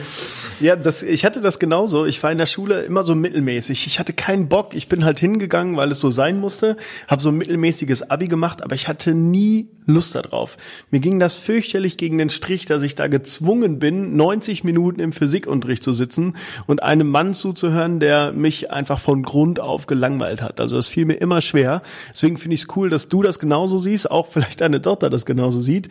Ja, 0.60 0.76
das, 0.76 1.02
ich 1.02 1.26
hatte 1.26 1.42
das 1.42 1.58
genauso. 1.58 2.06
Ich 2.06 2.22
war 2.22 2.32
in 2.32 2.38
der 2.38 2.46
Schule 2.46 2.82
immer 2.84 3.02
so 3.02 3.16
mittelmäßig. 3.16 3.88
Ich 3.88 4.00
hatte 4.00 4.14
keinen 4.14 4.50
Bock. 4.50 4.76
Ich 4.76 4.88
bin 4.88 5.04
halt 5.04 5.20
hingegangen, 5.20 5.78
weil 5.78 5.90
es 5.90 6.00
so 6.00 6.12
sein 6.12 6.40
musste. 6.40 6.78
Habe 7.08 7.24
so 7.24 7.30
ein 7.30 7.38
mittelmäßiges 7.38 8.12
Abi 8.12 8.28
gemacht, 8.28 8.64
aber 8.64 8.76
ich 8.76 8.88
hatte 8.88 9.16
nie 9.16 9.68
Lust 9.88 10.14
darauf. 10.14 10.58
Mir 10.92 11.00
ging 11.00 11.20
das 11.20 11.34
fürchterlich 11.34 11.98
gegen 11.98 12.20
den 12.20 12.30
Strich, 12.30 12.68
dass 12.68 12.84
ich 12.84 12.94
da 12.94 13.08
gezwungen 13.08 13.80
bin, 13.80 14.16
90 14.16 14.64
Minuten 14.64 15.00
im 15.00 15.12
Physikunterricht 15.12 15.84
zu 15.84 15.94
sitzen 15.94 16.36
und 16.68 16.84
einem 16.84 17.10
Mann 17.10 17.34
zuzuhören, 17.34 18.00
der 18.00 18.32
mich 18.32 18.70
einfach 18.70 19.00
von 19.00 19.24
Grund 19.24 19.60
auf 19.60 19.88
gelangweilt 19.88 20.44
hat. 20.44 20.62
Also 20.62 20.76
das 20.76 20.88
fiel 20.88 21.06
mir 21.06 21.16
immer 21.16 21.42
schwer. 21.42 21.82
Deswegen 22.12 22.38
finde 22.38 22.54
ich 22.54 22.62
es 22.62 22.68
cool, 22.76 22.92
dass 22.92 23.10
du 23.10 23.24
das 23.24 23.40
genauso 23.40 23.80
siehst, 23.80 24.12
auch 24.12 24.28
vielleicht 24.28 24.62
deine 24.62 24.84
Tochter 24.84 25.10
das 25.10 25.26
genauso 25.26 25.62
sieht, 25.62 25.90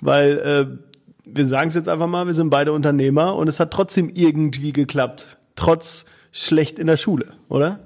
weil 0.00 0.38
äh, 0.38 0.91
wir 1.24 1.46
sagen 1.46 1.68
es 1.68 1.74
jetzt 1.74 1.88
einfach 1.88 2.06
mal, 2.06 2.26
wir 2.26 2.34
sind 2.34 2.50
beide 2.50 2.72
Unternehmer 2.72 3.36
und 3.36 3.48
es 3.48 3.60
hat 3.60 3.72
trotzdem 3.72 4.10
irgendwie 4.12 4.72
geklappt, 4.72 5.38
trotz 5.56 6.04
schlecht 6.32 6.78
in 6.78 6.86
der 6.86 6.96
Schule, 6.96 7.34
oder? 7.48 7.80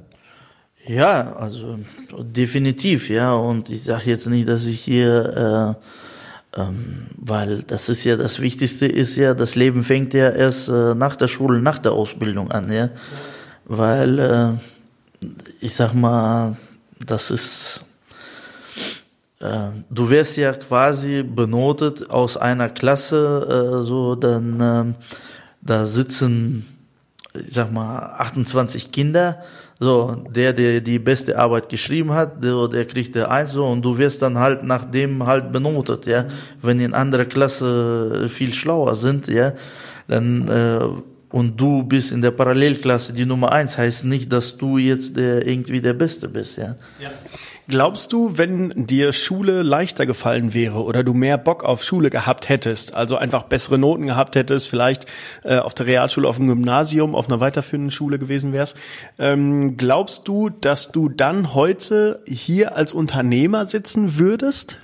Ja, 0.86 1.34
also 1.34 1.78
definitiv, 2.18 3.10
ja. 3.10 3.34
Und 3.34 3.70
ich 3.70 3.82
sage 3.82 4.10
jetzt 4.10 4.28
nicht, 4.28 4.48
dass 4.48 4.66
ich 4.66 4.80
hier, 4.80 5.76
äh, 6.54 6.60
ähm, 6.60 7.08
weil 7.16 7.62
das 7.64 7.88
ist 7.88 8.04
ja 8.04 8.16
das 8.16 8.40
Wichtigste 8.40 8.86
ist 8.86 9.16
ja, 9.16 9.34
das 9.34 9.56
Leben 9.56 9.82
fängt 9.82 10.14
ja 10.14 10.30
erst 10.30 10.68
äh, 10.68 10.94
nach 10.94 11.16
der 11.16 11.28
Schule, 11.28 11.60
nach 11.60 11.78
der 11.78 11.92
Ausbildung 11.92 12.52
an, 12.52 12.72
ja. 12.72 12.90
Weil 13.64 14.18
äh, 14.20 15.26
ich 15.60 15.74
sag 15.74 15.92
mal, 15.92 16.56
das 17.04 17.32
ist 17.32 17.84
du 19.90 20.10
wirst 20.10 20.36
ja 20.36 20.52
quasi 20.52 21.22
benotet 21.22 22.10
aus 22.10 22.36
einer 22.36 22.68
Klasse, 22.68 23.80
äh, 23.80 23.82
so 23.82 24.14
dann 24.14 24.60
äh, 24.60 24.94
da 25.60 25.86
sitzen, 25.86 26.66
ich 27.34 27.52
sag 27.52 27.72
mal, 27.72 28.14
28 28.18 28.92
Kinder. 28.92 29.42
So, 29.78 30.24
der, 30.34 30.54
der 30.54 30.80
die 30.80 30.98
beste 30.98 31.38
Arbeit 31.38 31.68
geschrieben 31.68 32.14
hat, 32.14 32.42
der, 32.42 32.66
der 32.68 32.86
kriegt 32.86 33.14
der 33.14 33.30
Eins 33.30 33.52
so 33.52 33.66
und 33.66 33.82
du 33.82 33.98
wirst 33.98 34.22
dann 34.22 34.38
halt 34.38 34.62
nach 34.62 34.86
dem 34.86 35.26
halt 35.26 35.52
benotet, 35.52 36.06
ja. 36.06 36.24
Wenn 36.62 36.80
in 36.80 36.94
anderer 36.94 37.26
Klasse 37.26 38.26
viel 38.30 38.54
schlauer 38.54 38.94
sind, 38.94 39.28
ja, 39.28 39.52
dann 40.08 40.48
äh, 40.48 40.80
und 41.28 41.60
du 41.60 41.82
bist 41.82 42.12
in 42.12 42.22
der 42.22 42.30
Parallelklasse 42.30 43.12
die 43.12 43.26
Nummer 43.26 43.52
eins, 43.52 43.76
heißt 43.76 44.06
nicht, 44.06 44.32
dass 44.32 44.56
du 44.56 44.78
jetzt 44.78 45.16
der 45.18 45.46
irgendwie 45.46 45.82
der 45.82 45.92
Beste 45.92 46.26
bist, 46.28 46.56
ja. 46.56 46.76
ja. 46.98 47.10
Glaubst 47.68 48.12
du, 48.12 48.38
wenn 48.38 48.86
dir 48.86 49.12
Schule 49.12 49.62
leichter 49.62 50.06
gefallen 50.06 50.54
wäre 50.54 50.84
oder 50.84 51.02
du 51.02 51.14
mehr 51.14 51.36
Bock 51.36 51.64
auf 51.64 51.82
Schule 51.82 52.10
gehabt 52.10 52.48
hättest, 52.48 52.94
also 52.94 53.16
einfach 53.16 53.44
bessere 53.44 53.76
Noten 53.76 54.06
gehabt 54.06 54.36
hättest, 54.36 54.68
vielleicht 54.68 55.06
äh, 55.42 55.58
auf 55.58 55.74
der 55.74 55.86
Realschule, 55.86 56.28
auf 56.28 56.36
dem 56.36 56.46
Gymnasium, 56.46 57.16
auf 57.16 57.28
einer 57.28 57.40
weiterführenden 57.40 57.90
Schule 57.90 58.20
gewesen 58.20 58.52
wärst, 58.52 58.78
ähm, 59.18 59.76
glaubst 59.76 60.28
du, 60.28 60.48
dass 60.48 60.92
du 60.92 61.08
dann 61.08 61.54
heute 61.54 62.22
hier 62.24 62.76
als 62.76 62.92
Unternehmer 62.92 63.66
sitzen 63.66 64.16
würdest? 64.16 64.78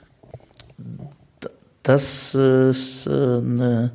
Das 1.85 2.35
ist 2.35 3.07
eine 3.07 3.93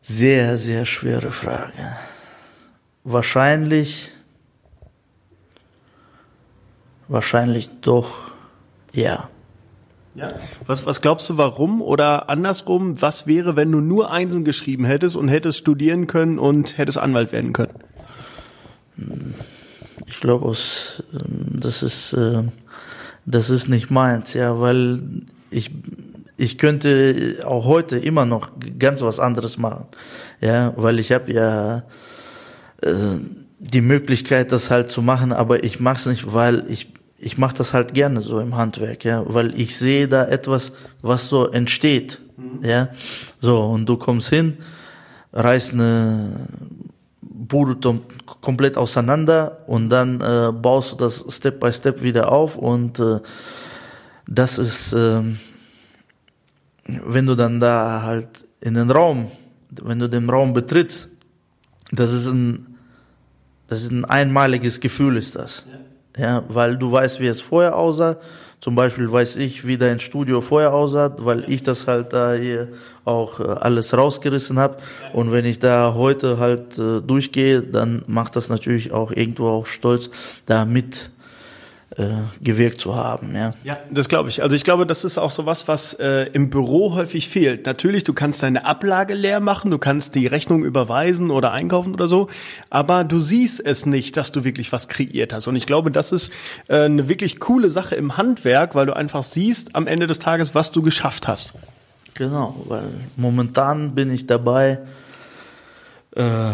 sehr, 0.00 0.56
sehr 0.56 0.86
schwere 0.86 1.30
Frage. 1.30 1.96
Wahrscheinlich, 3.04 4.13
wahrscheinlich 7.08 7.70
doch, 7.80 8.32
ja. 8.92 9.28
Ja. 10.14 10.32
Was, 10.66 10.86
was 10.86 11.00
glaubst 11.00 11.28
du, 11.28 11.38
warum? 11.38 11.82
Oder 11.82 12.28
andersrum, 12.28 13.02
was 13.02 13.26
wäre, 13.26 13.56
wenn 13.56 13.72
du 13.72 13.80
nur 13.80 14.12
Einsen 14.12 14.44
geschrieben 14.44 14.84
hättest 14.84 15.16
und 15.16 15.26
hättest 15.26 15.58
studieren 15.58 16.06
können 16.06 16.38
und 16.38 16.78
hättest 16.78 16.98
Anwalt 16.98 17.32
werden 17.32 17.52
können? 17.52 17.74
Ich 20.06 20.20
glaube, 20.20 20.46
das 20.50 21.82
ist, 21.82 22.12
äh, 22.12 22.44
das 23.26 23.50
ist 23.50 23.68
nicht 23.68 23.90
meins, 23.90 24.34
ja, 24.34 24.60
weil 24.60 25.02
ich, 25.50 25.72
ich 26.36 26.58
könnte 26.58 27.42
auch 27.44 27.64
heute 27.64 27.98
immer 27.98 28.24
noch 28.24 28.50
ganz 28.78 29.02
was 29.02 29.18
anderes 29.18 29.58
machen, 29.58 29.86
ja, 30.40 30.74
weil 30.76 31.00
ich 31.00 31.10
habe 31.10 31.32
ja 31.32 31.82
äh, 32.82 33.18
die 33.72 33.80
Möglichkeit, 33.80 34.52
das 34.52 34.70
halt 34.70 34.90
zu 34.90 35.02
machen, 35.02 35.32
aber 35.32 35.64
ich 35.64 35.80
mache 35.80 35.96
es 35.96 36.06
nicht, 36.06 36.32
weil 36.32 36.64
ich 36.68 36.92
ich 37.16 37.38
mache 37.38 37.56
das 37.56 37.72
halt 37.72 37.94
gerne 37.94 38.20
so 38.20 38.38
im 38.38 38.54
Handwerk, 38.54 39.04
ja, 39.04 39.24
weil 39.26 39.58
ich 39.58 39.78
sehe 39.78 40.08
da 40.08 40.26
etwas, 40.26 40.72
was 41.00 41.28
so 41.28 41.48
entsteht, 41.48 42.20
mhm. 42.36 42.62
ja, 42.62 42.88
so 43.40 43.62
und 43.64 43.86
du 43.86 43.96
kommst 43.96 44.28
hin, 44.28 44.58
reißt 45.32 45.72
eine 45.72 46.48
Bude 47.22 47.76
komplett 48.42 48.76
auseinander 48.76 49.64
und 49.66 49.88
dann 49.88 50.20
äh, 50.20 50.52
baust 50.52 50.92
du 50.92 50.96
das 50.96 51.24
Step 51.30 51.60
by 51.60 51.72
Step 51.72 52.02
wieder 52.02 52.30
auf 52.30 52.56
und 52.56 52.98
äh, 52.98 53.20
das 54.26 54.58
ist, 54.58 54.92
äh, 54.92 55.22
wenn 56.86 57.26
du 57.26 57.34
dann 57.34 57.58
da 57.60 58.02
halt 58.02 58.28
in 58.60 58.74
den 58.74 58.90
Raum, 58.90 59.30
wenn 59.82 59.98
du 59.98 60.08
den 60.08 60.28
Raum 60.28 60.52
betrittst, 60.52 61.08
das 61.90 62.12
ist 62.12 62.26
ein, 62.26 62.73
das 63.74 63.82
ist 63.82 63.90
ein 63.90 64.04
einmaliges 64.04 64.78
Gefühl, 64.78 65.16
ist 65.16 65.34
das. 65.34 65.64
Ja. 65.66 65.84
Ja, 66.16 66.44
weil 66.48 66.76
du 66.76 66.92
weißt, 66.92 67.18
wie 67.18 67.26
es 67.26 67.40
vorher 67.40 67.76
aussah. 67.76 68.16
Zum 68.60 68.76
Beispiel 68.76 69.10
weiß 69.10 69.36
ich, 69.36 69.66
wie 69.66 69.76
dein 69.76 69.98
Studio 69.98 70.40
vorher 70.40 70.72
aussah, 70.72 71.12
weil 71.18 71.44
ich 71.50 71.64
das 71.64 71.88
halt 71.88 72.12
da 72.12 72.34
hier 72.34 72.68
auch 73.04 73.40
äh, 73.40 73.42
alles 73.42 73.96
rausgerissen 73.96 74.58
habe. 74.60 74.76
Und 75.12 75.32
wenn 75.32 75.44
ich 75.44 75.58
da 75.58 75.94
heute 75.94 76.38
halt 76.38 76.78
äh, 76.78 77.00
durchgehe, 77.00 77.62
dann 77.62 78.04
macht 78.06 78.36
das 78.36 78.48
natürlich 78.48 78.92
auch 78.92 79.10
irgendwo 79.10 79.48
auch 79.48 79.66
stolz, 79.66 80.08
da 80.46 80.64
mit 80.64 81.10
äh, 81.96 82.08
gewirkt 82.42 82.80
zu 82.80 82.96
haben. 82.96 83.34
Ja, 83.34 83.52
ja 83.62 83.78
das 83.90 84.08
glaube 84.08 84.28
ich. 84.28 84.42
Also 84.42 84.56
ich 84.56 84.64
glaube, 84.64 84.86
das 84.86 85.04
ist 85.04 85.18
auch 85.18 85.30
so 85.30 85.46
was, 85.46 85.68
was 85.68 85.94
äh, 85.94 86.24
im 86.32 86.50
Büro 86.50 86.94
häufig 86.94 87.28
fehlt. 87.28 87.66
Natürlich, 87.66 88.04
du 88.04 88.12
kannst 88.12 88.42
deine 88.42 88.64
Ablage 88.64 89.14
leer 89.14 89.40
machen, 89.40 89.70
du 89.70 89.78
kannst 89.78 90.14
die 90.14 90.26
Rechnung 90.26 90.64
überweisen 90.64 91.30
oder 91.30 91.52
einkaufen 91.52 91.94
oder 91.94 92.08
so, 92.08 92.28
aber 92.70 93.04
du 93.04 93.18
siehst 93.18 93.64
es 93.64 93.86
nicht, 93.86 94.16
dass 94.16 94.32
du 94.32 94.44
wirklich 94.44 94.72
was 94.72 94.88
kreiert 94.88 95.32
hast. 95.32 95.46
Und 95.46 95.56
ich 95.56 95.66
glaube, 95.66 95.90
das 95.90 96.12
ist 96.12 96.32
äh, 96.68 96.80
eine 96.80 97.08
wirklich 97.08 97.38
coole 97.38 97.70
Sache 97.70 97.94
im 97.94 98.16
Handwerk, 98.16 98.74
weil 98.74 98.86
du 98.86 98.96
einfach 98.96 99.22
siehst 99.22 99.74
am 99.76 99.86
Ende 99.86 100.06
des 100.06 100.18
Tages, 100.18 100.54
was 100.54 100.72
du 100.72 100.82
geschafft 100.82 101.28
hast. 101.28 101.54
Genau, 102.14 102.54
weil 102.68 102.84
momentan 103.16 103.94
bin 103.94 104.10
ich 104.10 104.26
dabei, 104.26 104.78
äh, 106.16 106.52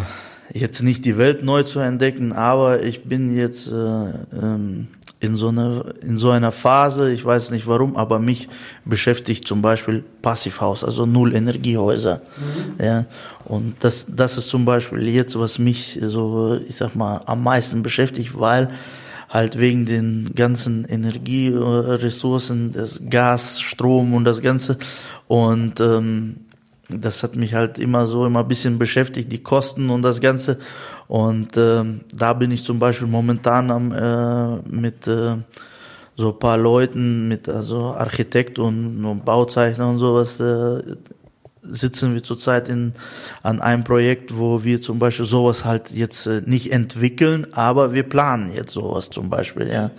jetzt 0.52 0.82
nicht 0.82 1.04
die 1.04 1.16
Welt 1.16 1.44
neu 1.44 1.62
zu 1.62 1.80
entdecken, 1.80 2.32
aber 2.32 2.82
ich 2.82 3.04
bin 3.04 3.36
jetzt 3.36 3.68
äh, 3.68 3.72
ähm, 3.74 4.88
in 5.20 5.36
so, 5.36 5.48
eine, 5.48 5.94
in 6.00 6.16
so 6.16 6.30
einer 6.30 6.50
Phase, 6.50 7.12
ich 7.12 7.24
weiß 7.24 7.50
nicht 7.50 7.66
warum, 7.66 7.96
aber 7.96 8.18
mich 8.18 8.48
beschäftigt 8.86 9.46
zum 9.46 9.60
Beispiel 9.60 10.02
Passivhaus, 10.22 10.82
also 10.82 11.04
Null-Energiehäuser. 11.04 12.22
Mhm. 12.78 12.84
Ja, 12.84 13.04
und 13.44 13.76
das, 13.80 14.06
das 14.08 14.38
ist 14.38 14.48
zum 14.48 14.64
Beispiel 14.64 15.06
jetzt, 15.08 15.38
was 15.38 15.58
mich 15.58 15.98
so, 16.00 16.58
ich 16.66 16.76
sag 16.76 16.96
mal, 16.96 17.20
am 17.26 17.42
meisten 17.42 17.82
beschäftigt, 17.82 18.38
weil 18.38 18.70
halt 19.28 19.58
wegen 19.58 19.84
den 19.84 20.30
ganzen 20.34 20.84
Energieressourcen, 20.86 22.72
das 22.72 23.02
Gas, 23.08 23.60
Strom 23.60 24.14
und 24.14 24.24
das 24.24 24.40
Ganze. 24.40 24.78
Und 25.28 25.80
ähm, 25.80 26.36
das 26.88 27.22
hat 27.22 27.36
mich 27.36 27.54
halt 27.54 27.78
immer 27.78 28.06
so 28.06 28.26
immer 28.26 28.40
ein 28.40 28.48
bisschen 28.48 28.78
beschäftigt, 28.78 29.30
die 29.30 29.42
Kosten 29.42 29.90
und 29.90 30.02
das 30.02 30.20
Ganze. 30.20 30.58
Und 31.10 31.56
äh, 31.56 31.82
da 32.14 32.34
bin 32.34 32.52
ich 32.52 32.62
zum 32.62 32.78
Beispiel 32.78 33.08
momentan 33.08 33.72
am, 33.72 33.90
äh, 33.90 34.62
mit 34.68 35.08
äh, 35.08 35.38
so 36.16 36.28
ein 36.28 36.38
paar 36.38 36.56
Leuten, 36.56 37.26
mit 37.26 37.48
also 37.48 37.86
Architekt 37.86 38.60
und, 38.60 39.04
und 39.04 39.24
Bauzeichner 39.24 39.90
und 39.90 39.98
sowas, 39.98 40.38
äh, 40.38 40.80
sitzen 41.62 42.14
wir 42.14 42.22
zurzeit 42.22 42.68
in, 42.68 42.92
an 43.42 43.60
einem 43.60 43.82
Projekt, 43.82 44.38
wo 44.38 44.62
wir 44.62 44.80
zum 44.80 45.00
Beispiel 45.00 45.26
sowas 45.26 45.64
halt 45.64 45.90
jetzt 45.90 46.28
äh, 46.28 46.42
nicht 46.46 46.72
entwickeln, 46.72 47.44
aber 47.54 47.92
wir 47.92 48.04
planen 48.04 48.48
jetzt 48.54 48.70
sowas 48.70 49.10
zum 49.10 49.30
Beispiel, 49.30 49.66
ja. 49.66 49.90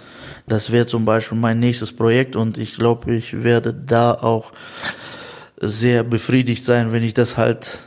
Das 0.47 0.71
wäre 0.71 0.85
zum 0.85 1.03
Beispiel 1.03 1.37
mein 1.37 1.59
nächstes 1.59 1.91
Projekt 1.91 2.37
und 2.37 2.57
ich 2.57 2.77
glaube, 2.77 3.13
ich 3.13 3.43
werde 3.43 3.73
da 3.73 4.13
auch 4.13 4.53
sehr 5.59 6.05
befriedigt 6.05 6.63
sein, 6.63 6.93
wenn 6.93 7.03
ich 7.03 7.13
das 7.13 7.35
halt 7.35 7.79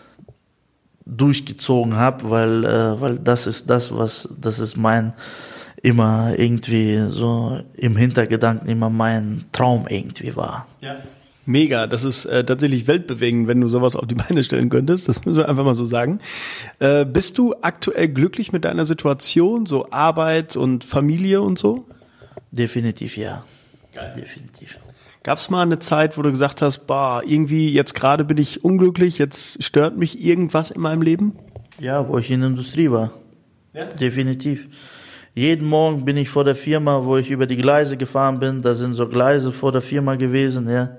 durchgezogen 1.07 1.97
habe, 1.97 2.31
weil, 2.31 2.64
äh, 2.64 3.01
weil 3.01 3.19
das 3.19 3.47
ist 3.47 3.69
das, 3.69 3.95
was, 3.95 4.29
das 4.40 4.59
ist 4.59 4.77
mein, 4.77 5.12
immer 5.83 6.38
irgendwie 6.38 7.05
so 7.11 7.61
im 7.75 7.97
Hintergedanken 7.97 8.69
immer 8.69 8.88
mein 8.88 9.45
Traum 9.53 9.87
irgendwie 9.88 10.35
war. 10.35 10.67
Ja. 10.81 10.97
Mega, 11.47 11.87
das 11.87 12.05
ist 12.05 12.25
äh, 12.25 12.43
tatsächlich 12.43 12.87
weltbewegend, 12.87 13.49
wenn 13.49 13.61
du 13.61 13.69
sowas 13.69 13.97
auf 13.97 14.07
die 14.07 14.14
Beine 14.14 14.43
stellen 14.43 14.71
könntest. 14.71 15.09
Das 15.09 15.27
müssen 15.27 15.37
wir 15.37 15.49
einfach 15.49 15.64
mal 15.64 15.75
so 15.75 15.85
sagen. 15.85 16.21
Äh, 16.79 17.05
bist 17.05 17.37
du 17.37 17.55
aktuell 17.61 18.09
glücklich 18.09 18.51
mit 18.51 18.64
deiner 18.64 18.87
Situation, 18.87 19.67
so 19.67 19.90
Arbeit 19.90 20.57
und 20.57 20.85
Familie 20.85 21.43
und 21.43 21.59
so? 21.59 21.85
Definitiv 22.51 23.19
ja. 23.19 23.45
Geil. 23.95 24.14
Definitiv. 24.17 24.79
Gab 25.25 25.39
es 25.39 25.49
mal 25.49 25.63
eine 25.63 25.79
Zeit, 25.79 26.19
wo 26.19 26.23
du 26.23 26.31
gesagt 26.31 26.61
hast, 26.61 26.87
bah, 26.87 27.23
irgendwie 27.25 27.73
jetzt 27.73 27.95
gerade 27.95 28.25
bin 28.25 28.37
ich 28.37 28.63
unglücklich, 28.63 29.17
jetzt 29.17 29.65
stört 29.65 29.97
mich 29.97 30.23
irgendwas 30.23 30.71
in 30.71 30.83
meinem 30.83 31.01
Leben? 31.01 31.33
Ja, 31.81 32.07
wo 32.07 32.19
ich 32.19 32.31
in 32.31 32.41
der 32.41 32.51
Industrie 32.51 32.91
war. 32.91 33.11
Ja? 33.73 33.87
Definitiv. 33.87 34.69
Jeden 35.35 35.67
Morgen 35.67 36.05
bin 36.05 36.19
ich 36.19 36.29
vor 36.29 36.45
der 36.45 36.55
Firma, 36.55 37.07
wo 37.07 37.17
ich 37.17 37.31
über 37.31 37.47
die 37.47 37.57
Gleise 37.57 37.97
gefahren 37.97 38.39
bin. 38.39 38.61
Da 38.61 38.75
sind 38.75 38.93
so 38.93 39.09
Gleise 39.09 39.51
vor 39.51 39.73
der 39.73 39.81
Firma 39.81 40.15
gewesen, 40.17 40.69
ja. 40.69 40.91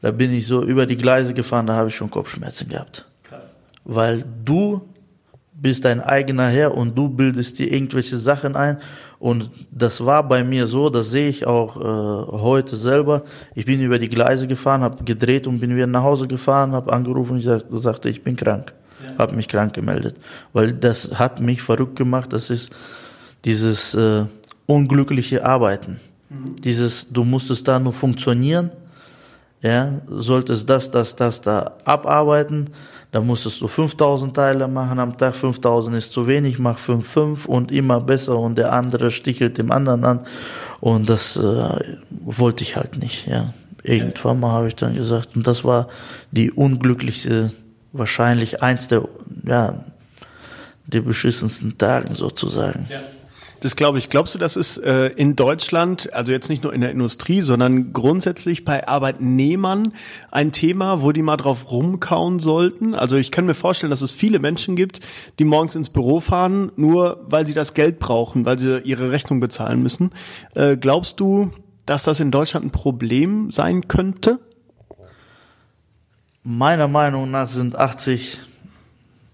Da 0.00 0.12
bin 0.12 0.32
ich 0.32 0.46
so 0.46 0.62
über 0.62 0.86
die 0.86 0.96
Gleise 0.96 1.34
gefahren, 1.34 1.66
da 1.66 1.74
habe 1.74 1.88
ich 1.88 1.96
schon 1.96 2.08
Kopfschmerzen 2.08 2.68
gehabt. 2.68 3.04
Krass. 3.24 3.52
Weil 3.84 4.24
du 4.44 4.82
bist 5.52 5.84
dein 5.84 6.00
eigener 6.00 6.46
Herr 6.46 6.72
und 6.72 6.96
du 6.96 7.08
bildest 7.08 7.58
dir 7.58 7.72
irgendwelche 7.72 8.16
Sachen 8.16 8.54
ein 8.54 8.78
und 9.18 9.50
das 9.70 10.04
war 10.04 10.26
bei 10.28 10.44
mir 10.44 10.66
so, 10.66 10.90
das 10.90 11.10
sehe 11.10 11.28
ich 11.28 11.46
auch 11.46 11.76
äh, 11.76 12.32
heute 12.32 12.76
selber. 12.76 13.22
Ich 13.54 13.64
bin 13.64 13.80
über 13.80 13.98
die 13.98 14.08
Gleise 14.08 14.46
gefahren, 14.46 14.82
habe 14.82 15.04
gedreht 15.04 15.46
und 15.46 15.60
bin 15.60 15.74
wieder 15.74 15.86
nach 15.86 16.02
Hause 16.02 16.28
gefahren, 16.28 16.72
habe 16.72 16.92
angerufen 16.92 17.32
und 17.32 17.38
ich 17.38 17.80
sagte, 17.80 18.10
ich 18.10 18.22
bin 18.22 18.36
krank. 18.36 18.74
Ja. 19.02 19.18
Habe 19.18 19.34
mich 19.34 19.48
krank 19.48 19.72
gemeldet. 19.72 20.16
Weil 20.52 20.72
das 20.72 21.10
hat 21.14 21.40
mich 21.40 21.62
verrückt 21.62 21.96
gemacht. 21.96 22.32
Das 22.32 22.50
ist 22.50 22.74
dieses 23.44 23.94
äh, 23.94 24.24
unglückliche 24.66 25.44
Arbeiten. 25.44 25.98
Mhm. 26.28 26.56
Dieses, 26.62 27.06
du 27.10 27.24
musstest 27.24 27.66
da 27.66 27.78
nur 27.78 27.92
funktionieren, 27.94 28.70
ja, 29.62 30.00
solltest 30.08 30.68
das, 30.68 30.90
das, 30.90 31.16
das 31.16 31.40
da 31.40 31.72
abarbeiten 31.84 32.66
da 33.12 33.20
musstest 33.20 33.60
du 33.60 33.68
5000 33.68 34.34
Teile 34.34 34.68
machen 34.68 34.98
am 34.98 35.16
Tag, 35.16 35.36
5000 35.36 35.96
ist 35.96 36.12
zu 36.12 36.26
wenig, 36.26 36.58
mach 36.58 36.78
5, 36.78 37.06
5 37.06 37.46
und 37.46 37.72
immer 37.72 38.00
besser 38.00 38.38
und 38.38 38.58
der 38.58 38.72
andere 38.72 39.10
stichelt 39.10 39.58
dem 39.58 39.70
anderen 39.70 40.04
an. 40.04 40.20
Und 40.80 41.08
das 41.08 41.36
äh, 41.36 41.96
wollte 42.10 42.62
ich 42.62 42.76
halt 42.76 42.98
nicht, 42.98 43.26
ja. 43.26 43.52
Irgendwann 43.82 44.40
mal 44.40 44.50
habe 44.50 44.68
ich 44.68 44.74
dann 44.74 44.94
gesagt, 44.94 45.36
und 45.36 45.46
das 45.46 45.64
war 45.64 45.86
die 46.32 46.50
unglücklichste, 46.50 47.52
wahrscheinlich 47.92 48.60
eins 48.60 48.88
der, 48.88 49.06
ja, 49.44 49.84
der 50.86 51.00
beschissensten 51.02 51.78
Tagen 51.78 52.14
sozusagen. 52.16 52.86
Ja. 52.90 53.00
Das 53.66 53.74
glaube 53.74 53.98
ich. 53.98 54.10
Glaubst 54.10 54.32
du, 54.32 54.38
das 54.38 54.54
ist 54.54 54.78
äh, 54.78 55.08
in 55.08 55.34
Deutschland, 55.34 56.14
also 56.14 56.30
jetzt 56.30 56.48
nicht 56.48 56.62
nur 56.62 56.72
in 56.72 56.82
der 56.82 56.92
Industrie, 56.92 57.42
sondern 57.42 57.92
grundsätzlich 57.92 58.64
bei 58.64 58.86
Arbeitnehmern 58.86 59.92
ein 60.30 60.52
Thema, 60.52 61.02
wo 61.02 61.10
die 61.10 61.22
mal 61.22 61.36
drauf 61.36 61.68
rumkauen 61.72 62.38
sollten? 62.38 62.94
Also 62.94 63.16
ich 63.16 63.32
kann 63.32 63.44
mir 63.44 63.54
vorstellen, 63.54 63.90
dass 63.90 64.02
es 64.02 64.12
viele 64.12 64.38
Menschen 64.38 64.76
gibt, 64.76 65.00
die 65.40 65.44
morgens 65.44 65.74
ins 65.74 65.90
Büro 65.90 66.20
fahren, 66.20 66.70
nur 66.76 67.24
weil 67.26 67.44
sie 67.44 67.54
das 67.54 67.74
Geld 67.74 67.98
brauchen, 67.98 68.44
weil 68.44 68.56
sie 68.56 68.78
ihre 68.84 69.10
Rechnung 69.10 69.40
bezahlen 69.40 69.82
müssen. 69.82 70.12
Äh, 70.54 70.76
glaubst 70.76 71.18
du, 71.18 71.50
dass 71.86 72.04
das 72.04 72.20
in 72.20 72.30
Deutschland 72.30 72.66
ein 72.66 72.70
Problem 72.70 73.50
sein 73.50 73.88
könnte? 73.88 74.38
Meiner 76.44 76.86
Meinung 76.86 77.32
nach 77.32 77.48
sind 77.48 77.76
80, 77.76 78.38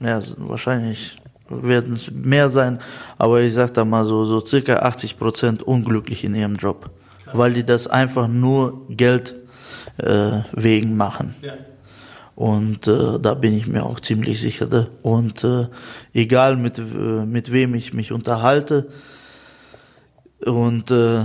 ja, 0.01 0.23
wahrscheinlich 0.39 1.19
werden 1.63 1.95
es 1.95 2.11
mehr 2.11 2.51
sein, 2.51 2.79
aber 3.19 3.41
ich 3.43 3.53
sag 3.53 3.75
da 3.75 3.85
mal 3.85 4.05
so, 4.05 4.25
so 4.25 4.45
circa 4.45 4.77
80 4.77 5.19
Prozent 5.19 5.63
unglücklich 5.63 6.25
in 6.25 6.35
ihrem 6.35 6.57
Job, 6.57 6.91
weil 7.33 7.53
die 7.53 7.65
das 7.65 7.87
einfach 7.87 8.29
nur 8.29 8.87
Geld 8.89 9.35
äh, 9.99 10.41
Wegen 10.53 10.97
machen. 10.97 11.35
Ja. 11.43 11.55
Und 12.35 12.89
äh, 12.89 13.19
da 13.21 13.35
bin 13.35 13.53
ich 13.53 13.67
mir 13.67 13.85
auch 13.85 14.01
ziemlich 14.01 14.41
sicher. 14.41 14.67
Da. 14.67 14.89
Und 15.03 15.45
äh, 15.45 15.67
egal 16.15 16.57
mit, 16.57 16.79
äh, 16.79 16.83
mit 16.83 17.53
wem 17.53 17.75
ich 17.75 17.93
mich 17.93 18.11
unterhalte 18.11 18.89
und 20.45 20.91
äh, 20.91 21.21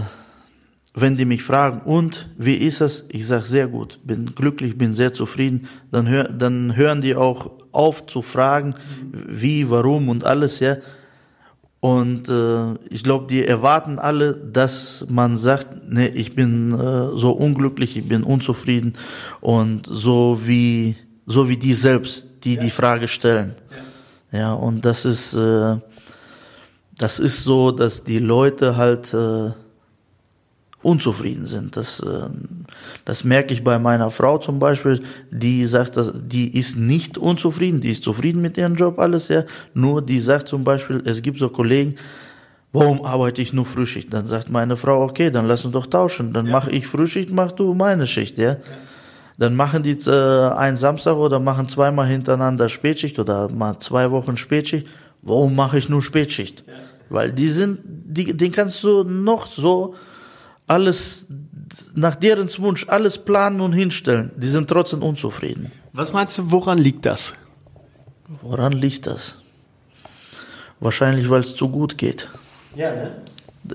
wenn 0.94 1.16
die 1.16 1.26
mich 1.26 1.44
fragen, 1.44 1.82
und 1.82 2.28
wie 2.38 2.56
ist 2.56 2.82
es? 2.82 3.06
Ich 3.10 3.28
sage 3.28 3.46
sehr 3.46 3.68
gut, 3.68 4.00
bin 4.04 4.34
glücklich, 4.34 4.78
bin 4.78 4.94
sehr 4.94 5.14
zufrieden. 5.14 5.68
Dann, 5.92 6.08
hör, 6.10 6.24
dann 6.24 6.76
hören 6.76 7.02
die 7.02 7.16
auch 7.16 7.52
auf 7.72 8.06
zu 8.06 8.22
fragen, 8.22 8.76
wie, 9.12 9.70
warum 9.70 10.10
und 10.10 10.24
alles, 10.24 10.60
ja. 10.60 10.78
Und 11.80 12.28
äh, 12.28 12.74
ich 12.90 13.04
glaube, 13.04 13.28
die 13.28 13.46
erwarten 13.46 14.00
alle, 14.00 14.34
dass 14.34 15.06
man 15.10 15.38
sagt, 15.38 15.68
nee, 15.88 16.08
ich 16.08 16.34
bin 16.34 16.74
äh, 16.74 17.16
so 17.16 17.32
unglücklich, 17.32 17.98
ich 17.98 18.08
bin 18.08 18.24
unzufrieden 18.24 18.94
und 19.42 19.86
so 19.86 20.40
wie 20.44 20.96
so 21.28 21.50
wie 21.50 21.58
die 21.58 21.74
selbst, 21.74 22.26
die 22.44 22.56
ja. 22.56 22.62
die 22.62 22.70
Frage 22.72 23.08
stellen. 23.08 23.56
Ja, 24.32 24.40
ja 24.40 24.54
und 24.54 24.86
das 24.86 25.06
ist 25.06 25.36
äh, 25.36 25.78
das 26.98 27.20
ist 27.20 27.44
so, 27.44 27.72
dass 27.72 28.04
die 28.04 28.20
Leute 28.20 28.76
halt 28.76 29.14
äh, 29.14 29.52
unzufrieden 30.88 31.46
sind. 31.46 31.76
Das, 31.76 32.00
äh, 32.00 32.30
das 33.04 33.26
merke 33.26 33.54
ich 33.54 33.62
bei 33.62 33.78
meiner 33.78 34.10
Frau 34.10 34.38
zum 34.38 34.58
Beispiel, 34.58 35.02
die 35.32 35.66
sagt, 35.66 36.00
die 36.16 36.58
ist 36.58 36.78
nicht 36.78 37.18
unzufrieden, 37.18 37.82
die 37.82 37.92
ist 37.92 38.04
zufrieden 38.04 38.42
mit 38.42 38.58
ihrem 38.58 38.76
Job, 38.76 38.98
alles, 38.98 39.28
ja. 39.28 39.44
Nur 39.74 40.02
die 40.02 40.20
sagt 40.20 40.48
zum 40.48 40.64
Beispiel, 40.64 41.04
es 41.04 41.22
gibt 41.22 41.40
so 41.40 41.50
Kollegen, 41.50 41.96
warum 42.72 43.04
arbeite 43.04 43.42
ich 43.42 43.52
nur 43.52 43.66
Frühschicht? 43.66 44.14
Dann 44.14 44.28
sagt 44.28 44.50
meine 44.50 44.78
Frau, 44.78 45.04
okay, 45.04 45.30
dann 45.30 45.46
lass 45.46 45.66
uns 45.66 45.74
doch 45.74 45.88
tauschen. 45.88 46.32
Dann 46.32 46.46
ja. 46.46 46.54
mache 46.54 46.72
ich 46.72 46.88
Frühschicht, 46.88 47.32
mach 47.32 47.52
du 47.52 47.74
meine 47.74 48.08
Schicht, 48.08 48.38
ja. 48.38 48.52
ja. 48.52 48.58
Dann 49.38 49.56
machen 49.56 49.84
die 49.84 49.98
äh, 50.10 50.50
einen 50.56 50.78
Samstag 50.78 51.18
oder 51.18 51.42
machen 51.42 51.68
zweimal 51.68 52.08
hintereinander 52.08 52.70
Spätschicht 52.70 53.20
oder 53.20 53.50
mal 53.50 53.78
zwei 53.80 54.10
Wochen 54.10 54.38
Spätschicht. 54.38 54.88
Warum 55.22 55.54
mache 55.54 55.80
ich 55.80 55.90
nur 55.90 56.02
Spätschicht? 56.02 56.64
Ja. 56.66 56.74
Weil 57.10 57.34
die 57.34 57.50
sind, 57.50 57.80
die, 57.84 58.38
den 58.38 58.54
kannst 58.54 58.82
du 58.86 59.04
noch 59.04 59.48
so 59.48 59.96
alles 60.68 61.26
nach 61.96 62.16
deren 62.16 62.50
Wunsch 62.60 62.88
alles 62.88 63.18
planen 63.18 63.62
und 63.62 63.74
hinstellen. 63.74 64.32
Die 64.38 64.48
sind 64.48 64.70
trotzdem 64.70 65.02
unzufrieden. 65.02 65.72
Was 65.94 66.14
meinst 66.14 66.38
du, 66.38 66.52
woran 66.52 66.78
liegt 66.78 67.06
das? 67.06 67.34
Woran 68.42 68.74
liegt 68.74 69.08
das? 69.08 69.36
Wahrscheinlich, 70.80 71.30
weil 71.30 71.40
es 71.42 71.56
zu 71.56 71.70
gut 71.70 71.98
geht. 71.98 72.30
Ja, 72.76 72.94
ne? 72.94 73.12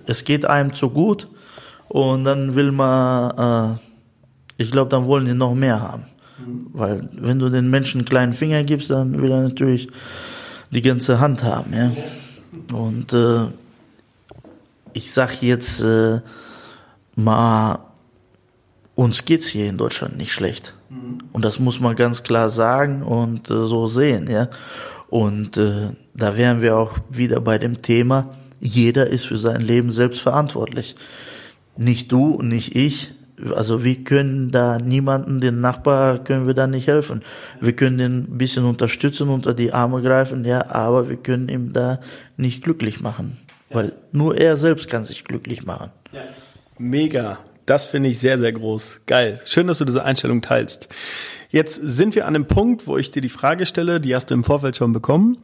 Es 0.07 0.25
geht 0.25 0.47
einem 0.47 0.73
zu 0.73 0.91
gut 0.91 1.29
und 1.89 2.25
dann 2.25 2.55
will 2.55 2.71
man, 2.71 3.79
äh, 4.59 4.63
ich 4.63 4.71
glaube, 4.71 4.91
dann 4.91 5.07
wollen 5.07 5.27
die 5.27 5.35
noch 5.35 5.55
mehr 5.55 5.81
haben. 5.81 6.05
Mhm. 6.39 6.67
Weil 6.73 7.09
wenn 7.13 7.39
du 7.39 7.49
den 7.49 7.69
Menschen 7.69 8.01
einen 8.01 8.09
kleinen 8.09 8.33
Finger 8.33 8.63
gibst, 8.63 8.91
dann 8.91 9.21
will 9.21 9.31
er 9.31 9.43
natürlich 9.43 9.89
die 10.71 10.83
ganze 10.83 11.19
Hand 11.19 11.43
haben. 11.43 11.75
Ja? 11.75 11.93
Und 12.77 13.13
äh, 13.13 13.47
ich 14.93 15.13
sag 15.13 15.43
jetzt, 15.43 15.83
äh, 15.83 16.21
mal, 17.15 17.79
uns 18.95 19.25
geht's 19.25 19.47
hier 19.47 19.69
in 19.69 19.79
Deutschland 19.79 20.17
nicht 20.17 20.33
schlecht. 20.33 20.75
Mhm. 20.91 21.19
Und 21.33 21.45
das 21.45 21.59
muss 21.59 21.81
man 21.81 21.97
ganz 21.97 22.23
klar 22.23 22.51
sagen 22.51 23.03
und 23.03 23.51
äh, 23.51 23.65
so 23.65 23.87
sehen, 23.87 24.29
ja. 24.31 24.49
Und 25.09 25.59
äh, 25.59 25.91
da 26.15 26.37
wären 26.37 26.63
wir 26.63 26.77
auch 26.77 26.97
wieder 27.11 27.41
bei 27.41 27.59
dem 27.59 27.83
Thema, 27.83 28.31
jeder 28.61 29.09
ist 29.09 29.27
für 29.27 29.37
sein 29.37 29.61
Leben 29.61 29.91
selbst 29.91 30.21
verantwortlich. 30.21 30.97
Nicht 31.77 32.13
du 32.13 32.31
und 32.31 32.49
nicht 32.49 32.77
ich. 32.77 33.13
Also 33.57 33.83
wir 33.83 34.05
können 34.05 34.53
da 34.53 34.79
niemanden, 34.79 35.41
den 35.41 35.61
Nachbar 35.61 36.19
können 36.19 36.47
wir 36.47 36.55
da 36.55 36.69
nicht 36.69 36.87
helfen. 36.87 37.23
Wir 37.61 37.75
können 37.75 37.99
den 37.99 38.19
ein 38.21 38.39
bisschen 38.39 38.65
unterstützen, 38.65 39.31
unter 39.31 39.53
die 39.53 39.73
Arme 39.73 40.01
greifen, 40.01 40.45
ja, 40.45 40.71
aber 40.71 41.09
wir 41.09 41.17
können 41.17 41.49
ihm 41.49 41.73
da 41.73 41.99
nicht 42.37 42.63
glücklich 42.63 43.01
machen. 43.01 43.39
Ja. 43.69 43.77
Weil 43.77 43.93
nur 44.13 44.37
er 44.37 44.57
selbst 44.57 44.89
kann 44.89 45.05
sich 45.05 45.25
glücklich 45.25 45.67
machen. 45.67 45.91
Ja. 46.13 46.21
Mega. 46.79 47.39
Das 47.67 47.87
finde 47.87 48.09
ich 48.09 48.19
sehr, 48.19 48.39
sehr 48.39 48.53
groß. 48.53 49.03
Geil. 49.07 49.41
Schön, 49.45 49.67
dass 49.67 49.79
du 49.79 49.85
diese 49.85 50.05
Einstellung 50.05 50.43
teilst. 50.43 50.89
Jetzt 51.51 51.77
sind 51.77 52.15
wir 52.15 52.27
an 52.27 52.35
dem 52.35 52.47
Punkt, 52.47 52.87
wo 52.87 52.97
ich 52.97 53.11
dir 53.11 53.23
die 53.23 53.29
Frage 53.29 53.67
stelle, 53.67 54.01
die 54.01 54.15
hast 54.15 54.31
du 54.31 54.35
im 54.35 54.43
Vorfeld 54.43 54.77
schon 54.77 54.93
bekommen. 54.93 55.39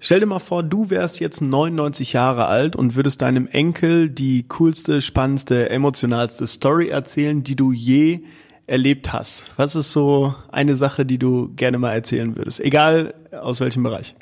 Stell 0.00 0.20
dir 0.20 0.26
mal 0.26 0.38
vor, 0.38 0.62
du 0.62 0.90
wärst 0.90 1.20
jetzt 1.20 1.40
99 1.40 2.12
Jahre 2.12 2.46
alt 2.46 2.76
und 2.76 2.94
würdest 2.96 3.22
deinem 3.22 3.46
Enkel 3.46 4.10
die 4.10 4.46
coolste, 4.48 5.00
spannendste, 5.00 5.70
emotionalste 5.70 6.46
Story 6.46 6.88
erzählen, 6.88 7.42
die 7.42 7.56
du 7.56 7.72
je 7.72 8.20
erlebt 8.66 9.12
hast. 9.12 9.50
Was 9.56 9.76
ist 9.76 9.92
so 9.92 10.34
eine 10.50 10.76
Sache, 10.76 11.06
die 11.06 11.18
du 11.18 11.52
gerne 11.54 11.78
mal 11.78 11.92
erzählen 11.92 12.36
würdest? 12.36 12.60
Egal 12.60 13.14
aus 13.30 13.60
welchem 13.60 13.82
Bereich. 13.82 14.14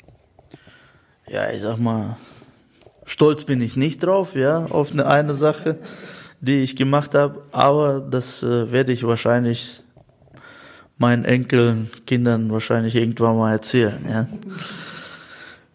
Ja, 1.27 1.49
ich 1.49 1.61
sag 1.61 1.77
mal, 1.77 2.17
stolz 3.05 3.45
bin 3.45 3.61
ich 3.61 3.75
nicht 3.75 4.03
drauf, 4.03 4.35
ja, 4.35 4.65
auf 4.65 4.91
eine, 4.91 5.07
eine 5.07 5.33
Sache 5.33 5.79
die 6.43 6.61
ich 6.61 6.75
gemacht 6.75 7.15
habe, 7.15 7.41
aber 7.53 8.01
das 8.01 8.43
äh, 8.43 8.69
werde 8.69 8.91
ich 8.91 9.05
wahrscheinlich 9.05 9.81
meinen 10.97 11.23
Enkeln, 11.23 11.89
Kindern 12.05 12.51
wahrscheinlich 12.51 12.95
irgendwann 12.95 13.37
mal 13.37 13.53
erzählen, 13.53 14.05
ja. 14.09 14.27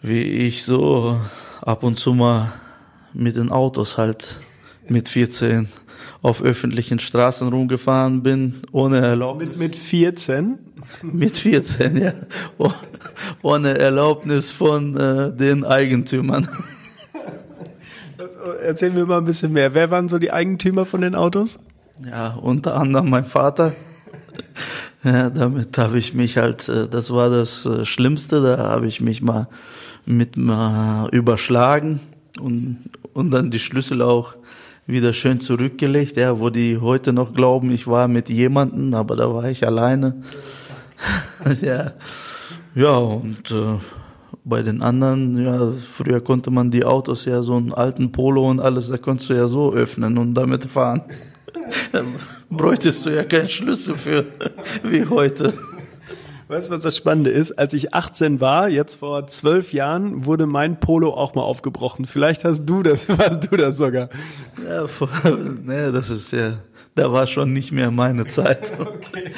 Wie 0.03 0.23
ich 0.23 0.65
so 0.65 1.19
ab 1.63 1.83
und 1.83 1.99
zu 1.99 2.13
mal 2.13 2.53
mit 3.15 3.37
den 3.37 3.51
Autos 3.51 3.97
halt 3.97 4.37
mit 4.87 5.09
14 5.09 5.69
auf 6.21 6.43
öffentlichen 6.43 6.99
Straßen 6.99 7.49
rumgefahren 7.49 8.23
bin, 8.23 8.61
ohne 8.71 8.99
Erlaubnis. 8.99 9.57
Mit, 9.57 9.59
mit 9.59 9.77
14? 9.77 10.59
Mit 11.03 11.39
14, 11.39 11.97
ja. 11.97 12.13
Oh, 12.59 12.73
ohne 13.43 13.77
Erlaubnis 13.79 14.51
von 14.51 14.97
äh, 14.97 15.33
den 15.35 15.65
Eigentümern. 15.65 16.47
Erzähl 18.63 18.91
mir 18.91 19.07
mal 19.07 19.19
ein 19.19 19.25
bisschen 19.25 19.53
mehr. 19.53 19.75
Wer 19.75 19.91
waren 19.91 20.09
so 20.09 20.19
die 20.19 20.33
Eigentümer 20.33 20.87
von 20.87 21.01
den 21.01 21.15
Autos? 21.15 21.59
Ja, 22.09 22.35
unter 22.35 22.77
anderem 22.77 23.11
mein 23.11 23.25
Vater. 23.25 23.73
Ja, 25.05 25.31
damit 25.31 25.79
habe 25.79 25.99
ich 25.99 26.15
mich 26.15 26.37
halt, 26.37 26.69
äh, 26.69 26.89
das 26.89 27.13
war 27.13 27.31
das 27.31 27.65
äh, 27.67 27.85
Schlimmste, 27.85 28.43
da 28.43 28.59
habe 28.59 28.87
ich 28.87 29.01
mich 29.01 29.23
mal 29.23 29.49
mit 30.07 30.37
mal 30.37 31.09
überschlagen 31.11 32.01
und, 32.41 32.79
und 33.13 33.31
dann 33.31 33.51
die 33.51 33.59
Schlüssel 33.59 34.03
auch 34.03 34.35
wieder 34.87 35.13
schön 35.13 35.39
zurückgelegt, 35.39 36.17
ja, 36.17 36.41
wo 36.41 36.51
die 36.51 36.79
heute 36.79 37.13
noch 37.13 37.35
glauben, 37.35 37.71
ich 37.71 37.87
war 37.87 38.09
mit 38.09 38.29
jemandem, 38.29 38.95
aber 38.95 39.17
da 39.17 39.33
war 39.33 39.51
ich 39.51 39.67
alleine. 39.67 40.23
ja, 41.61 41.93
ja, 42.75 42.97
und 42.97 43.51
äh, 43.51 43.79
bei 44.49 44.63
den 44.63 44.83
anderen, 44.83 45.45
ja, 45.45 45.73
früher 45.73 46.21
konnte 46.21 46.51
man 46.51 46.71
die 46.71 46.85
Autos 46.85 47.25
ja 47.25 47.43
so 47.43 47.57
einen 47.57 47.73
alten 47.73 48.13
Polo 48.13 48.49
und 48.49 48.61
alles, 48.61 48.89
da 48.89 48.97
konntest 48.97 49.31
du 49.31 49.35
ja 49.35 49.47
so 49.47 49.73
öffnen 49.73 50.19
und 50.19 50.35
damit 50.35 50.71
fahren. 50.71 51.03
da 51.93 52.03
bräuchtest 52.51 53.07
du 53.07 53.11
ja 53.11 53.25
keinen 53.25 53.49
Schlüssel 53.49 53.97
für, 53.97 54.25
wie 54.83 55.07
heute. 55.07 55.53
Weißt 56.49 56.71
du, 56.71 56.75
was 56.75 56.81
das 56.81 56.97
Spannende 56.97 57.29
ist? 57.29 57.53
Als 57.59 57.75
ich 57.75 57.93
18 57.93 58.41
war, 58.41 58.71
jetzt 58.71 58.95
vor 58.95 59.27
zwölf 59.27 59.75
Jahren, 59.75 60.25
wurde 60.25 60.47
mein 60.47 60.81
Polo 60.81 61.11
auch 61.11 61.35
mal 61.35 61.43
aufgebrochen. 61.43 62.07
Vielleicht 62.07 62.45
hast 62.45 62.65
du 62.65 62.83
das, 62.83 63.07
warst 63.19 63.53
du 63.53 63.57
das 63.59 63.77
sogar. 63.77 64.09
Ja, 64.67 64.87
ne, 65.63 65.93
das 65.93 66.09
ist 66.09 66.33
ja 66.33 66.55
da 66.99 67.13
war 67.13 67.27
schon 67.27 67.53
nicht 67.53 67.73
mehr 67.73 67.91
meine 67.91 68.27
Zeit. 68.27 68.73
Okay. 68.89 69.31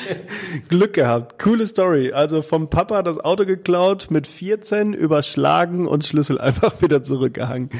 Glück 0.69 0.95
gehabt. 0.95 1.39
Coole 1.39 1.67
Story. 1.67 2.13
Also 2.13 2.43
vom 2.43 2.69
Papa 2.69 3.03
das 3.03 3.19
Auto 3.19 3.45
geklaut, 3.45 4.09
mit 4.11 4.27
14 4.27 4.95
überschlagen 4.95 5.87
und 5.87 6.05
Schlüssel 6.05 6.41
einfach 6.41 6.81
wieder 6.83 7.03
zurückgehangen. 7.03 7.71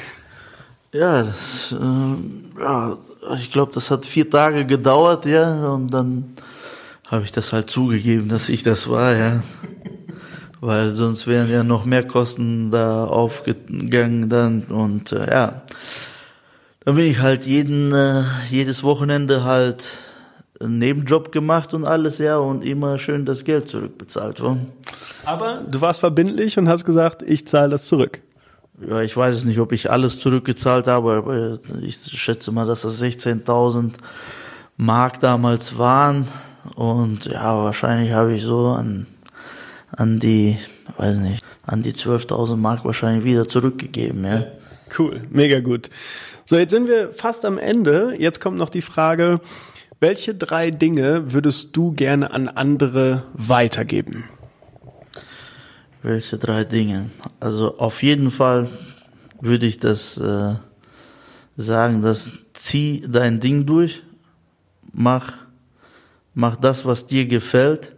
Ja, 0.93 1.23
das, 1.23 1.73
äh, 1.73 2.61
ja 2.61 2.99
ich 3.37 3.51
glaube, 3.51 3.73
das 3.73 3.91
hat 3.91 4.05
vier 4.05 4.29
Tage 4.29 4.67
gedauert, 4.67 5.25
ja, 5.25 5.69
und 5.69 5.93
dann 5.93 6.37
habe 7.07 7.25
ich 7.25 7.33
das 7.33 7.53
halt 7.53 7.71
zugegeben, 7.71 8.29
dass 8.29 8.49
ich 8.49 8.63
das 8.63 8.89
war, 8.89 9.15
ja. 9.15 9.43
Weil 10.61 10.93
sonst 10.93 11.27
wären 11.27 11.51
ja 11.51 11.65
noch 11.65 11.85
mehr 11.85 12.07
Kosten 12.07 12.71
da 12.71 13.05
aufgegangen 13.05 14.29
dann 14.29 14.65
und 14.65 15.13
äh, 15.13 15.31
ja. 15.31 15.63
Dann 16.85 16.97
bin 16.97 17.07
ich 17.07 17.19
halt 17.21 17.45
jeden, 17.45 17.93
äh, 17.93 18.23
jedes 18.51 18.83
Wochenende 18.83 19.45
halt 19.45 19.91
einen 20.61 20.79
Nebenjob 20.79 21.33
gemacht 21.33 21.75
und 21.75 21.85
alles, 21.85 22.19
ja, 22.19 22.39
und 22.39 22.65
immer 22.65 22.99
schön 22.99 23.25
das 23.25 23.45
Geld 23.45 23.69
zurückbezahlt. 23.69 24.43
Wa? 24.43 24.57
Aber 25.25 25.63
du 25.69 25.81
warst 25.81 26.01
verbindlich 26.01 26.59
und 26.59 26.69
hast 26.69 26.85
gesagt, 26.85 27.23
ich 27.23 27.47
zahle 27.49 27.71
das 27.71 27.85
zurück. 27.85 28.21
Ja, 28.89 29.03
ich 29.03 29.15
weiß 29.15 29.37
es 29.37 29.45
nicht, 29.45 29.59
ob 29.59 29.73
ich 29.73 29.91
alles 29.91 30.19
zurückgezahlt 30.21 30.87
habe, 30.87 31.13
aber 31.13 31.59
ich 31.83 31.97
schätze 31.97 32.51
mal, 32.51 32.67
dass 32.67 32.83
das 32.83 33.03
16.000 33.03 33.93
Mark 34.79 35.21
damals 35.21 35.77
waren. 35.77 36.27
Und 36.77 37.27
ja, 37.27 37.57
wahrscheinlich 37.57 38.13
habe 38.13 38.35
ich 38.35 38.43
so 38.43 38.69
an, 38.69 39.07
an 39.93 40.19
die, 40.19 40.57
weiß 40.97 41.19
nicht, 41.19 41.45
an 41.67 41.83
die 41.83 41.93
12.000 41.93 42.57
Mark 42.57 42.85
wahrscheinlich 42.85 43.25
wieder 43.25 43.47
zurückgegeben, 43.47 44.25
ja. 44.25 44.45
Cool, 44.99 45.23
mega 45.31 45.61
gut. 45.61 45.91
So, 46.51 46.59
jetzt 46.59 46.73
sind 46.73 46.89
wir 46.89 47.13
fast 47.13 47.45
am 47.45 47.59
Ende. 47.59 48.17
Jetzt 48.19 48.41
kommt 48.41 48.59
noch 48.59 48.71
die 48.71 48.83
Frage, 48.83 49.41
Welche 50.01 50.35
drei 50.35 50.73
Dinge 50.73 51.33
würdest 51.33 51.77
du 51.77 51.93
gerne 51.93 52.33
an 52.33 52.49
andere 52.49 53.23
weitergeben? 53.35 54.25
Welche 56.03 56.39
drei 56.39 56.65
Dinge? 56.65 57.11
Also 57.39 57.79
auf 57.79 58.03
jeden 58.03 58.33
Fall 58.33 58.69
würde 59.41 59.65
ich 59.65 59.79
das 59.79 60.19
äh, 60.19 60.57
sagen, 61.57 62.03
dass 62.03 62.33
zieh 62.53 63.01
dein 63.09 63.39
Ding 63.39 63.65
durch, 63.65 64.03
mach, 64.93 65.35
mach 66.35 66.57
das, 66.57 66.85
was 66.85 67.07
dir 67.07 67.27
gefällt 67.27 67.95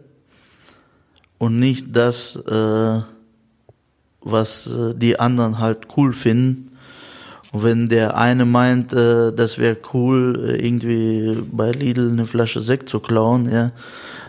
und 1.39 1.57
nicht 1.57 1.87
das, 1.89 2.35
äh, 2.35 3.01
was 4.21 4.67
äh, 4.67 4.93
die 4.93 5.19
anderen 5.19 5.57
halt 5.57 5.87
cool 5.97 6.13
finden. 6.13 6.72
Und 7.53 7.63
wenn 7.63 7.87
der 7.87 8.17
eine 8.17 8.45
meint, 8.45 8.91
äh, 8.93 9.31
das 9.31 9.59
wäre 9.59 9.77
cool, 9.93 10.57
äh, 10.59 10.65
irgendwie 10.65 11.37
bei 11.51 11.71
Lidl 11.71 12.09
eine 12.09 12.25
Flasche 12.25 12.61
Sekt 12.61 12.89
zu 12.89 12.99
klauen, 12.99 13.49
ja, 13.49 13.71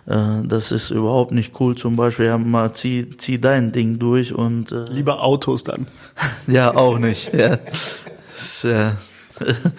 äh, 0.06 0.46
das 0.46 0.70
ist 0.70 0.90
überhaupt 0.90 1.32
nicht 1.32 1.58
cool. 1.58 1.74
Zum 1.74 1.96
Beispiel, 1.96 2.26
ja, 2.26 2.38
mal 2.38 2.72
zieh, 2.74 3.16
zieh 3.16 3.40
dein 3.40 3.72
Ding 3.72 3.98
durch 3.98 4.32
und 4.34 4.70
äh, 4.70 4.84
Lieber 4.90 5.22
Autos 5.22 5.64
dann. 5.64 5.86
ja 6.46 6.76
auch 6.76 6.98
nicht. 6.98 7.32
Ja, 7.34 7.58
ist, 8.36 8.64
äh, 8.66 8.92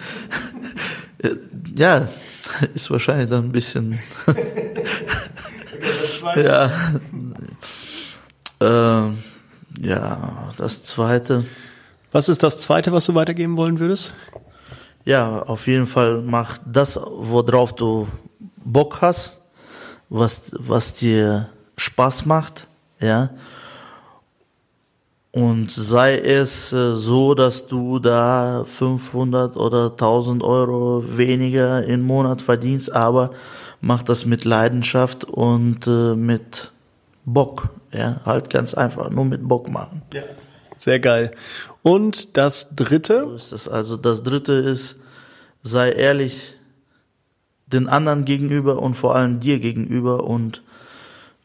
ja, 1.74 2.06
ist 2.74 2.90
wahrscheinlich 2.90 3.30
dann 3.30 3.46
ein 3.46 3.52
bisschen 3.52 3.98
ja. 6.36 6.70
Äh, 8.58 9.10
ja, 9.82 10.54
das 10.56 10.82
zweite. 10.82 11.44
Was 12.16 12.30
ist 12.30 12.42
das 12.42 12.60
zweite, 12.60 12.92
was 12.92 13.04
du 13.04 13.14
weitergeben 13.14 13.58
wollen 13.58 13.78
würdest? 13.78 14.14
Ja, 15.04 15.42
auf 15.42 15.66
jeden 15.66 15.86
Fall 15.86 16.22
mach 16.22 16.56
das, 16.64 16.98
worauf 16.98 17.74
du 17.74 18.08
Bock 18.64 19.02
hast, 19.02 19.42
was, 20.08 20.50
was 20.52 20.94
dir 20.94 21.50
Spaß 21.76 22.24
macht, 22.24 22.68
ja. 23.00 23.28
Und 25.30 25.70
sei 25.70 26.16
es 26.16 26.72
äh, 26.72 26.96
so, 26.96 27.34
dass 27.34 27.66
du 27.66 27.98
da 27.98 28.64
500 28.64 29.54
oder 29.58 29.90
1000 29.90 30.42
Euro 30.42 31.04
weniger 31.18 31.84
im 31.84 32.00
Monat 32.00 32.40
verdienst, 32.40 32.90
aber 32.94 33.32
mach 33.82 34.02
das 34.02 34.24
mit 34.24 34.46
Leidenschaft 34.46 35.26
und 35.26 35.86
äh, 35.86 36.14
mit 36.14 36.72
Bock, 37.26 37.68
ja, 37.92 38.22
halt 38.24 38.48
ganz 38.48 38.72
einfach, 38.72 39.10
nur 39.10 39.26
mit 39.26 39.46
Bock 39.46 39.68
machen. 39.68 40.00
Ja. 40.14 40.22
Sehr 40.78 41.00
geil. 41.00 41.32
Und 41.86 42.36
das 42.36 42.74
dritte? 42.74 43.38
Das. 43.48 43.68
Also 43.68 43.96
das 43.96 44.24
dritte 44.24 44.54
ist, 44.54 44.96
sei 45.62 45.92
ehrlich 45.92 46.54
den 47.68 47.88
anderen 47.88 48.24
gegenüber 48.24 48.82
und 48.82 48.94
vor 48.94 49.14
allem 49.14 49.38
dir 49.38 49.60
gegenüber 49.60 50.24
und 50.24 50.62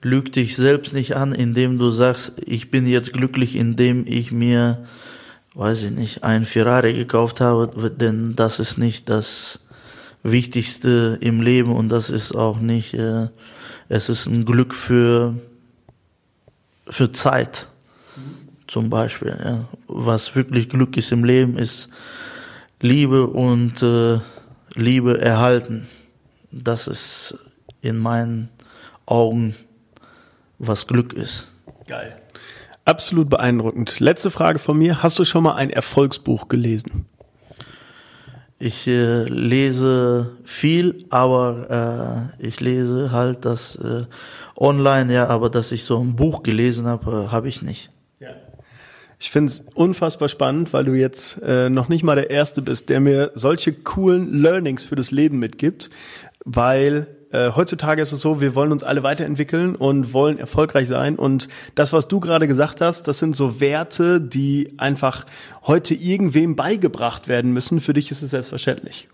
lüg 0.02 0.32
dich 0.32 0.56
selbst 0.56 0.94
nicht 0.94 1.16
an, 1.16 1.32
indem 1.32 1.78
du 1.78 1.92
sagst, 1.92 2.42
ich 2.44 2.72
bin 2.72 2.88
jetzt 2.88 3.14
glücklich, 3.14 3.56
indem 3.56 4.08
ich 4.08 4.32
mir, 4.32 4.84
weiß 5.54 5.84
ich 5.84 5.92
nicht, 5.92 6.24
ein 6.24 6.46
Ferrari 6.46 6.94
gekauft 6.94 7.40
habe, 7.40 7.92
denn 7.92 8.36
das 8.36 8.60
ist 8.60 8.80
nicht 8.80 9.10
das 9.10 9.60
Wichtigste 10.24 11.20
im 11.22 11.42
Leben 11.44 11.72
und 11.72 11.90
das 11.90 12.10
ist 12.10 12.36
auch 12.36 12.58
nicht, 12.58 12.96
äh, 12.96 13.28
es 13.90 14.10
ist 14.10 14.26
ein 14.26 14.46
Glück 14.46 14.74
für, 14.74 15.36
für 16.90 17.12
Zeit 17.12 17.68
zum 18.72 18.90
Beispiel. 18.90 19.38
Ja. 19.44 19.66
Was 19.88 20.34
wirklich 20.36 20.70
Glück 20.70 20.96
ist 20.96 21.12
im 21.12 21.26
Leben, 21.26 21.58
ist 21.58 21.90
Liebe 22.80 23.28
und 23.28 23.84
äh, 23.84 24.20
Liebe 24.76 25.20
erhalten. 25.20 25.88
Das 26.52 26.88
ist 26.88 27.38
in 27.82 27.98
meinen 27.98 28.50
Augen, 29.06 29.56
was 30.58 30.88
Glück 30.88 31.12
ist. 31.14 31.48
Geil. 31.86 32.16
Absolut 32.86 33.30
beeindruckend. 33.30 34.00
Letzte 34.00 34.32
Frage 34.32 34.58
von 34.58 34.78
mir. 34.78 35.04
Hast 35.04 35.20
du 35.20 35.26
schon 35.26 35.44
mal 35.44 35.56
ein 35.56 35.70
Erfolgsbuch 35.70 36.48
gelesen? 36.48 37.06
Ich 38.58 38.88
äh, 38.88 39.24
lese 39.24 40.38
viel, 40.46 41.06
aber 41.10 42.32
äh, 42.40 42.48
ich 42.48 42.62
lese 42.62 43.12
halt 43.12 43.44
das 43.44 43.76
äh, 43.76 44.06
online, 44.56 45.14
ja, 45.14 45.28
aber 45.28 45.50
dass 45.50 45.72
ich 45.72 45.84
so 45.84 46.00
ein 46.00 46.16
Buch 46.16 46.44
gelesen 46.44 46.86
habe, 46.86 47.26
äh, 47.26 47.32
habe 47.32 47.50
ich 47.50 47.64
nicht. 47.64 47.92
Ich 49.24 49.30
finde 49.30 49.52
es 49.52 49.62
unfassbar 49.76 50.30
spannend, 50.30 50.74
weil 50.74 50.84
du 50.84 50.94
jetzt 50.94 51.40
äh, 51.44 51.70
noch 51.70 51.90
nicht 51.90 52.04
mal 52.04 52.16
der 52.16 52.32
Erste 52.32 52.64
bist, 52.64 52.90
der 52.90 53.00
mir 53.00 53.30
solche 53.36 53.72
coolen 53.72 54.34
Learnings 54.34 54.84
für 54.84 54.96
das 54.96 55.12
Leben 55.12 55.38
mitgibt, 55.38 55.92
weil 56.44 57.06
äh, 57.32 57.52
heutzutage 57.52 58.02
ist 58.02 58.14
es 58.14 58.20
so, 58.20 58.42
wir 58.42 58.56
wollen 58.56 58.72
uns 58.72 58.82
alle 58.82 59.04
weiterentwickeln 59.04 59.76
und 59.76 60.12
wollen 60.14 60.40
erfolgreich 60.40 60.88
sein. 60.88 61.18
Und 61.18 61.50
das, 61.76 61.94
was 61.94 62.08
du 62.08 62.20
gerade 62.20 62.48
gesagt 62.48 62.82
hast, 62.82 63.08
das 63.08 63.20
sind 63.20 63.36
so 63.36 63.60
Werte, 63.60 64.20
die 64.20 64.74
einfach 64.78 65.28
heute 65.68 65.94
irgendwem 65.94 66.56
beigebracht 66.56 67.28
werden 67.28 67.54
müssen. 67.54 67.80
Für 67.80 67.94
dich 67.94 68.10
ist 68.10 68.24
es 68.24 68.32
selbstverständlich. 68.32 69.08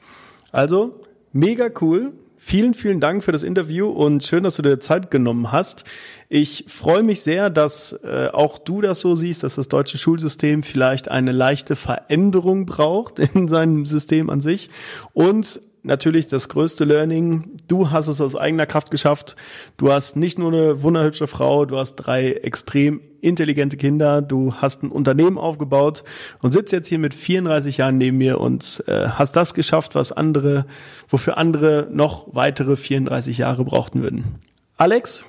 Also, 0.54 1.02
mega 1.34 1.68
cool. 1.82 2.14
Vielen, 2.50 2.74
vielen 2.74 3.02
Dank 3.02 3.26
für 3.26 3.34
das 3.34 3.44
Interview 3.44 3.90
und 3.90 4.24
schön, 4.24 4.46
dass 4.46 4.56
du 4.56 4.62
dir 4.62 4.80
Zeit 4.80 5.12
genommen 5.12 5.52
hast. 5.52 5.84
Ich 6.30 6.64
freue 6.70 7.04
mich 7.04 7.20
sehr, 7.22 7.50
dass 7.50 7.92
äh, 8.06 8.30
auch 8.32 8.58
du 8.58 8.80
das 8.80 9.02
so 9.02 9.16
siehst, 9.16 9.44
dass 9.44 9.56
das 9.56 9.68
deutsche 9.68 9.98
Schulsystem 9.98 10.64
vielleicht 10.64 11.12
eine 11.12 11.34
leichte 11.34 11.76
Veränderung 11.76 12.66
braucht 12.66 13.20
in 13.36 13.50
seinem 13.50 13.86
System 13.86 14.30
an 14.30 14.40
sich 14.40 14.70
und 15.12 15.60
natürlich 15.88 16.28
das 16.28 16.50
größte 16.50 16.84
Learning. 16.84 17.56
Du 17.68 17.90
hast 17.90 18.08
es 18.08 18.22
aus 18.22 18.36
eigener 18.36 18.66
Kraft 18.66 18.92
geschafft. 18.92 19.36
Du 19.78 19.92
hast 19.92 20.16
nicht 20.16 20.38
nur 20.38 20.54
eine 20.54 20.84
wunderhübsche 20.84 21.28
Frau, 21.28 21.66
du 21.66 21.78
hast 21.78 21.96
drei 21.96 22.34
extrem 22.34 23.02
intelligente 23.22 23.78
Kinder, 23.78 24.22
du 24.22 24.54
hast 24.54 24.84
ein 24.84 24.92
Unternehmen 24.92 25.38
aufgebaut 25.38 26.04
und 26.42 26.52
sitzt 26.52 26.72
jetzt 26.72 26.88
hier 26.88 27.00
mit 27.00 27.14
34 27.14 27.78
Jahren 27.78 27.98
neben 27.98 28.18
mir 28.18 28.40
und 28.40 28.84
äh, 28.88 29.08
hast 29.08 29.36
das 29.36 29.54
geschafft, 29.54 29.96
was 29.96 30.12
andere, 30.12 30.66
wofür 31.10 31.38
andere 31.38 31.88
noch 31.92 32.28
weitere 32.34 32.76
34 32.76 33.40
Jahre 33.40 33.66
brauchten 33.66 34.04
würden. 34.04 34.36
Alex, 34.78 35.26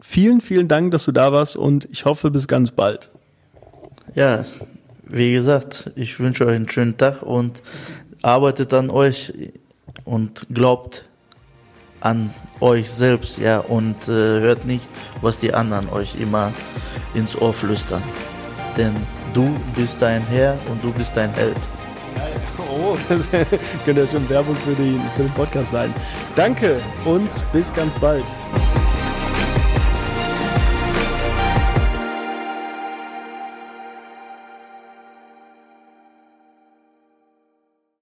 vielen, 0.00 0.40
vielen 0.40 0.68
Dank, 0.68 0.92
dass 0.92 1.04
du 1.04 1.12
da 1.12 1.32
warst 1.32 1.56
und 1.56 1.88
ich 1.90 2.04
hoffe 2.04 2.30
bis 2.30 2.46
ganz 2.46 2.70
bald. 2.70 3.10
Ja, 4.14 4.44
wie 5.04 5.32
gesagt, 5.32 5.90
ich 5.96 6.20
wünsche 6.20 6.46
euch 6.46 6.54
einen 6.54 6.68
schönen 6.68 6.96
Tag 6.96 7.22
und 7.22 7.62
arbeitet 8.22 8.72
an 8.72 8.88
euch 8.88 9.32
und 10.04 10.46
glaubt 10.52 11.04
an 12.00 12.34
euch 12.60 12.90
selbst, 12.90 13.38
ja, 13.38 13.58
und 13.58 13.96
äh, 14.08 14.40
hört 14.40 14.64
nicht, 14.64 14.86
was 15.20 15.38
die 15.38 15.54
anderen 15.54 15.88
euch 15.88 16.20
immer 16.20 16.52
ins 17.14 17.40
Ohr 17.40 17.52
flüstern. 17.52 18.02
Denn 18.76 18.94
du 19.34 19.54
bist 19.76 20.00
dein 20.00 20.26
Herr 20.26 20.56
und 20.70 20.82
du 20.82 20.92
bist 20.92 21.12
dein 21.16 21.32
Held. 21.34 21.56
Oh, 22.70 22.96
das 23.08 23.28
könnte 23.84 24.02
ja 24.02 24.06
schon 24.06 24.28
Werbung 24.28 24.56
für, 24.56 24.74
die, 24.74 24.98
für 25.16 25.22
den 25.22 25.32
Podcast 25.32 25.70
sein. 25.70 25.92
Danke 26.34 26.80
und 27.04 27.30
bis 27.52 27.72
ganz 27.72 27.94
bald. 28.00 28.24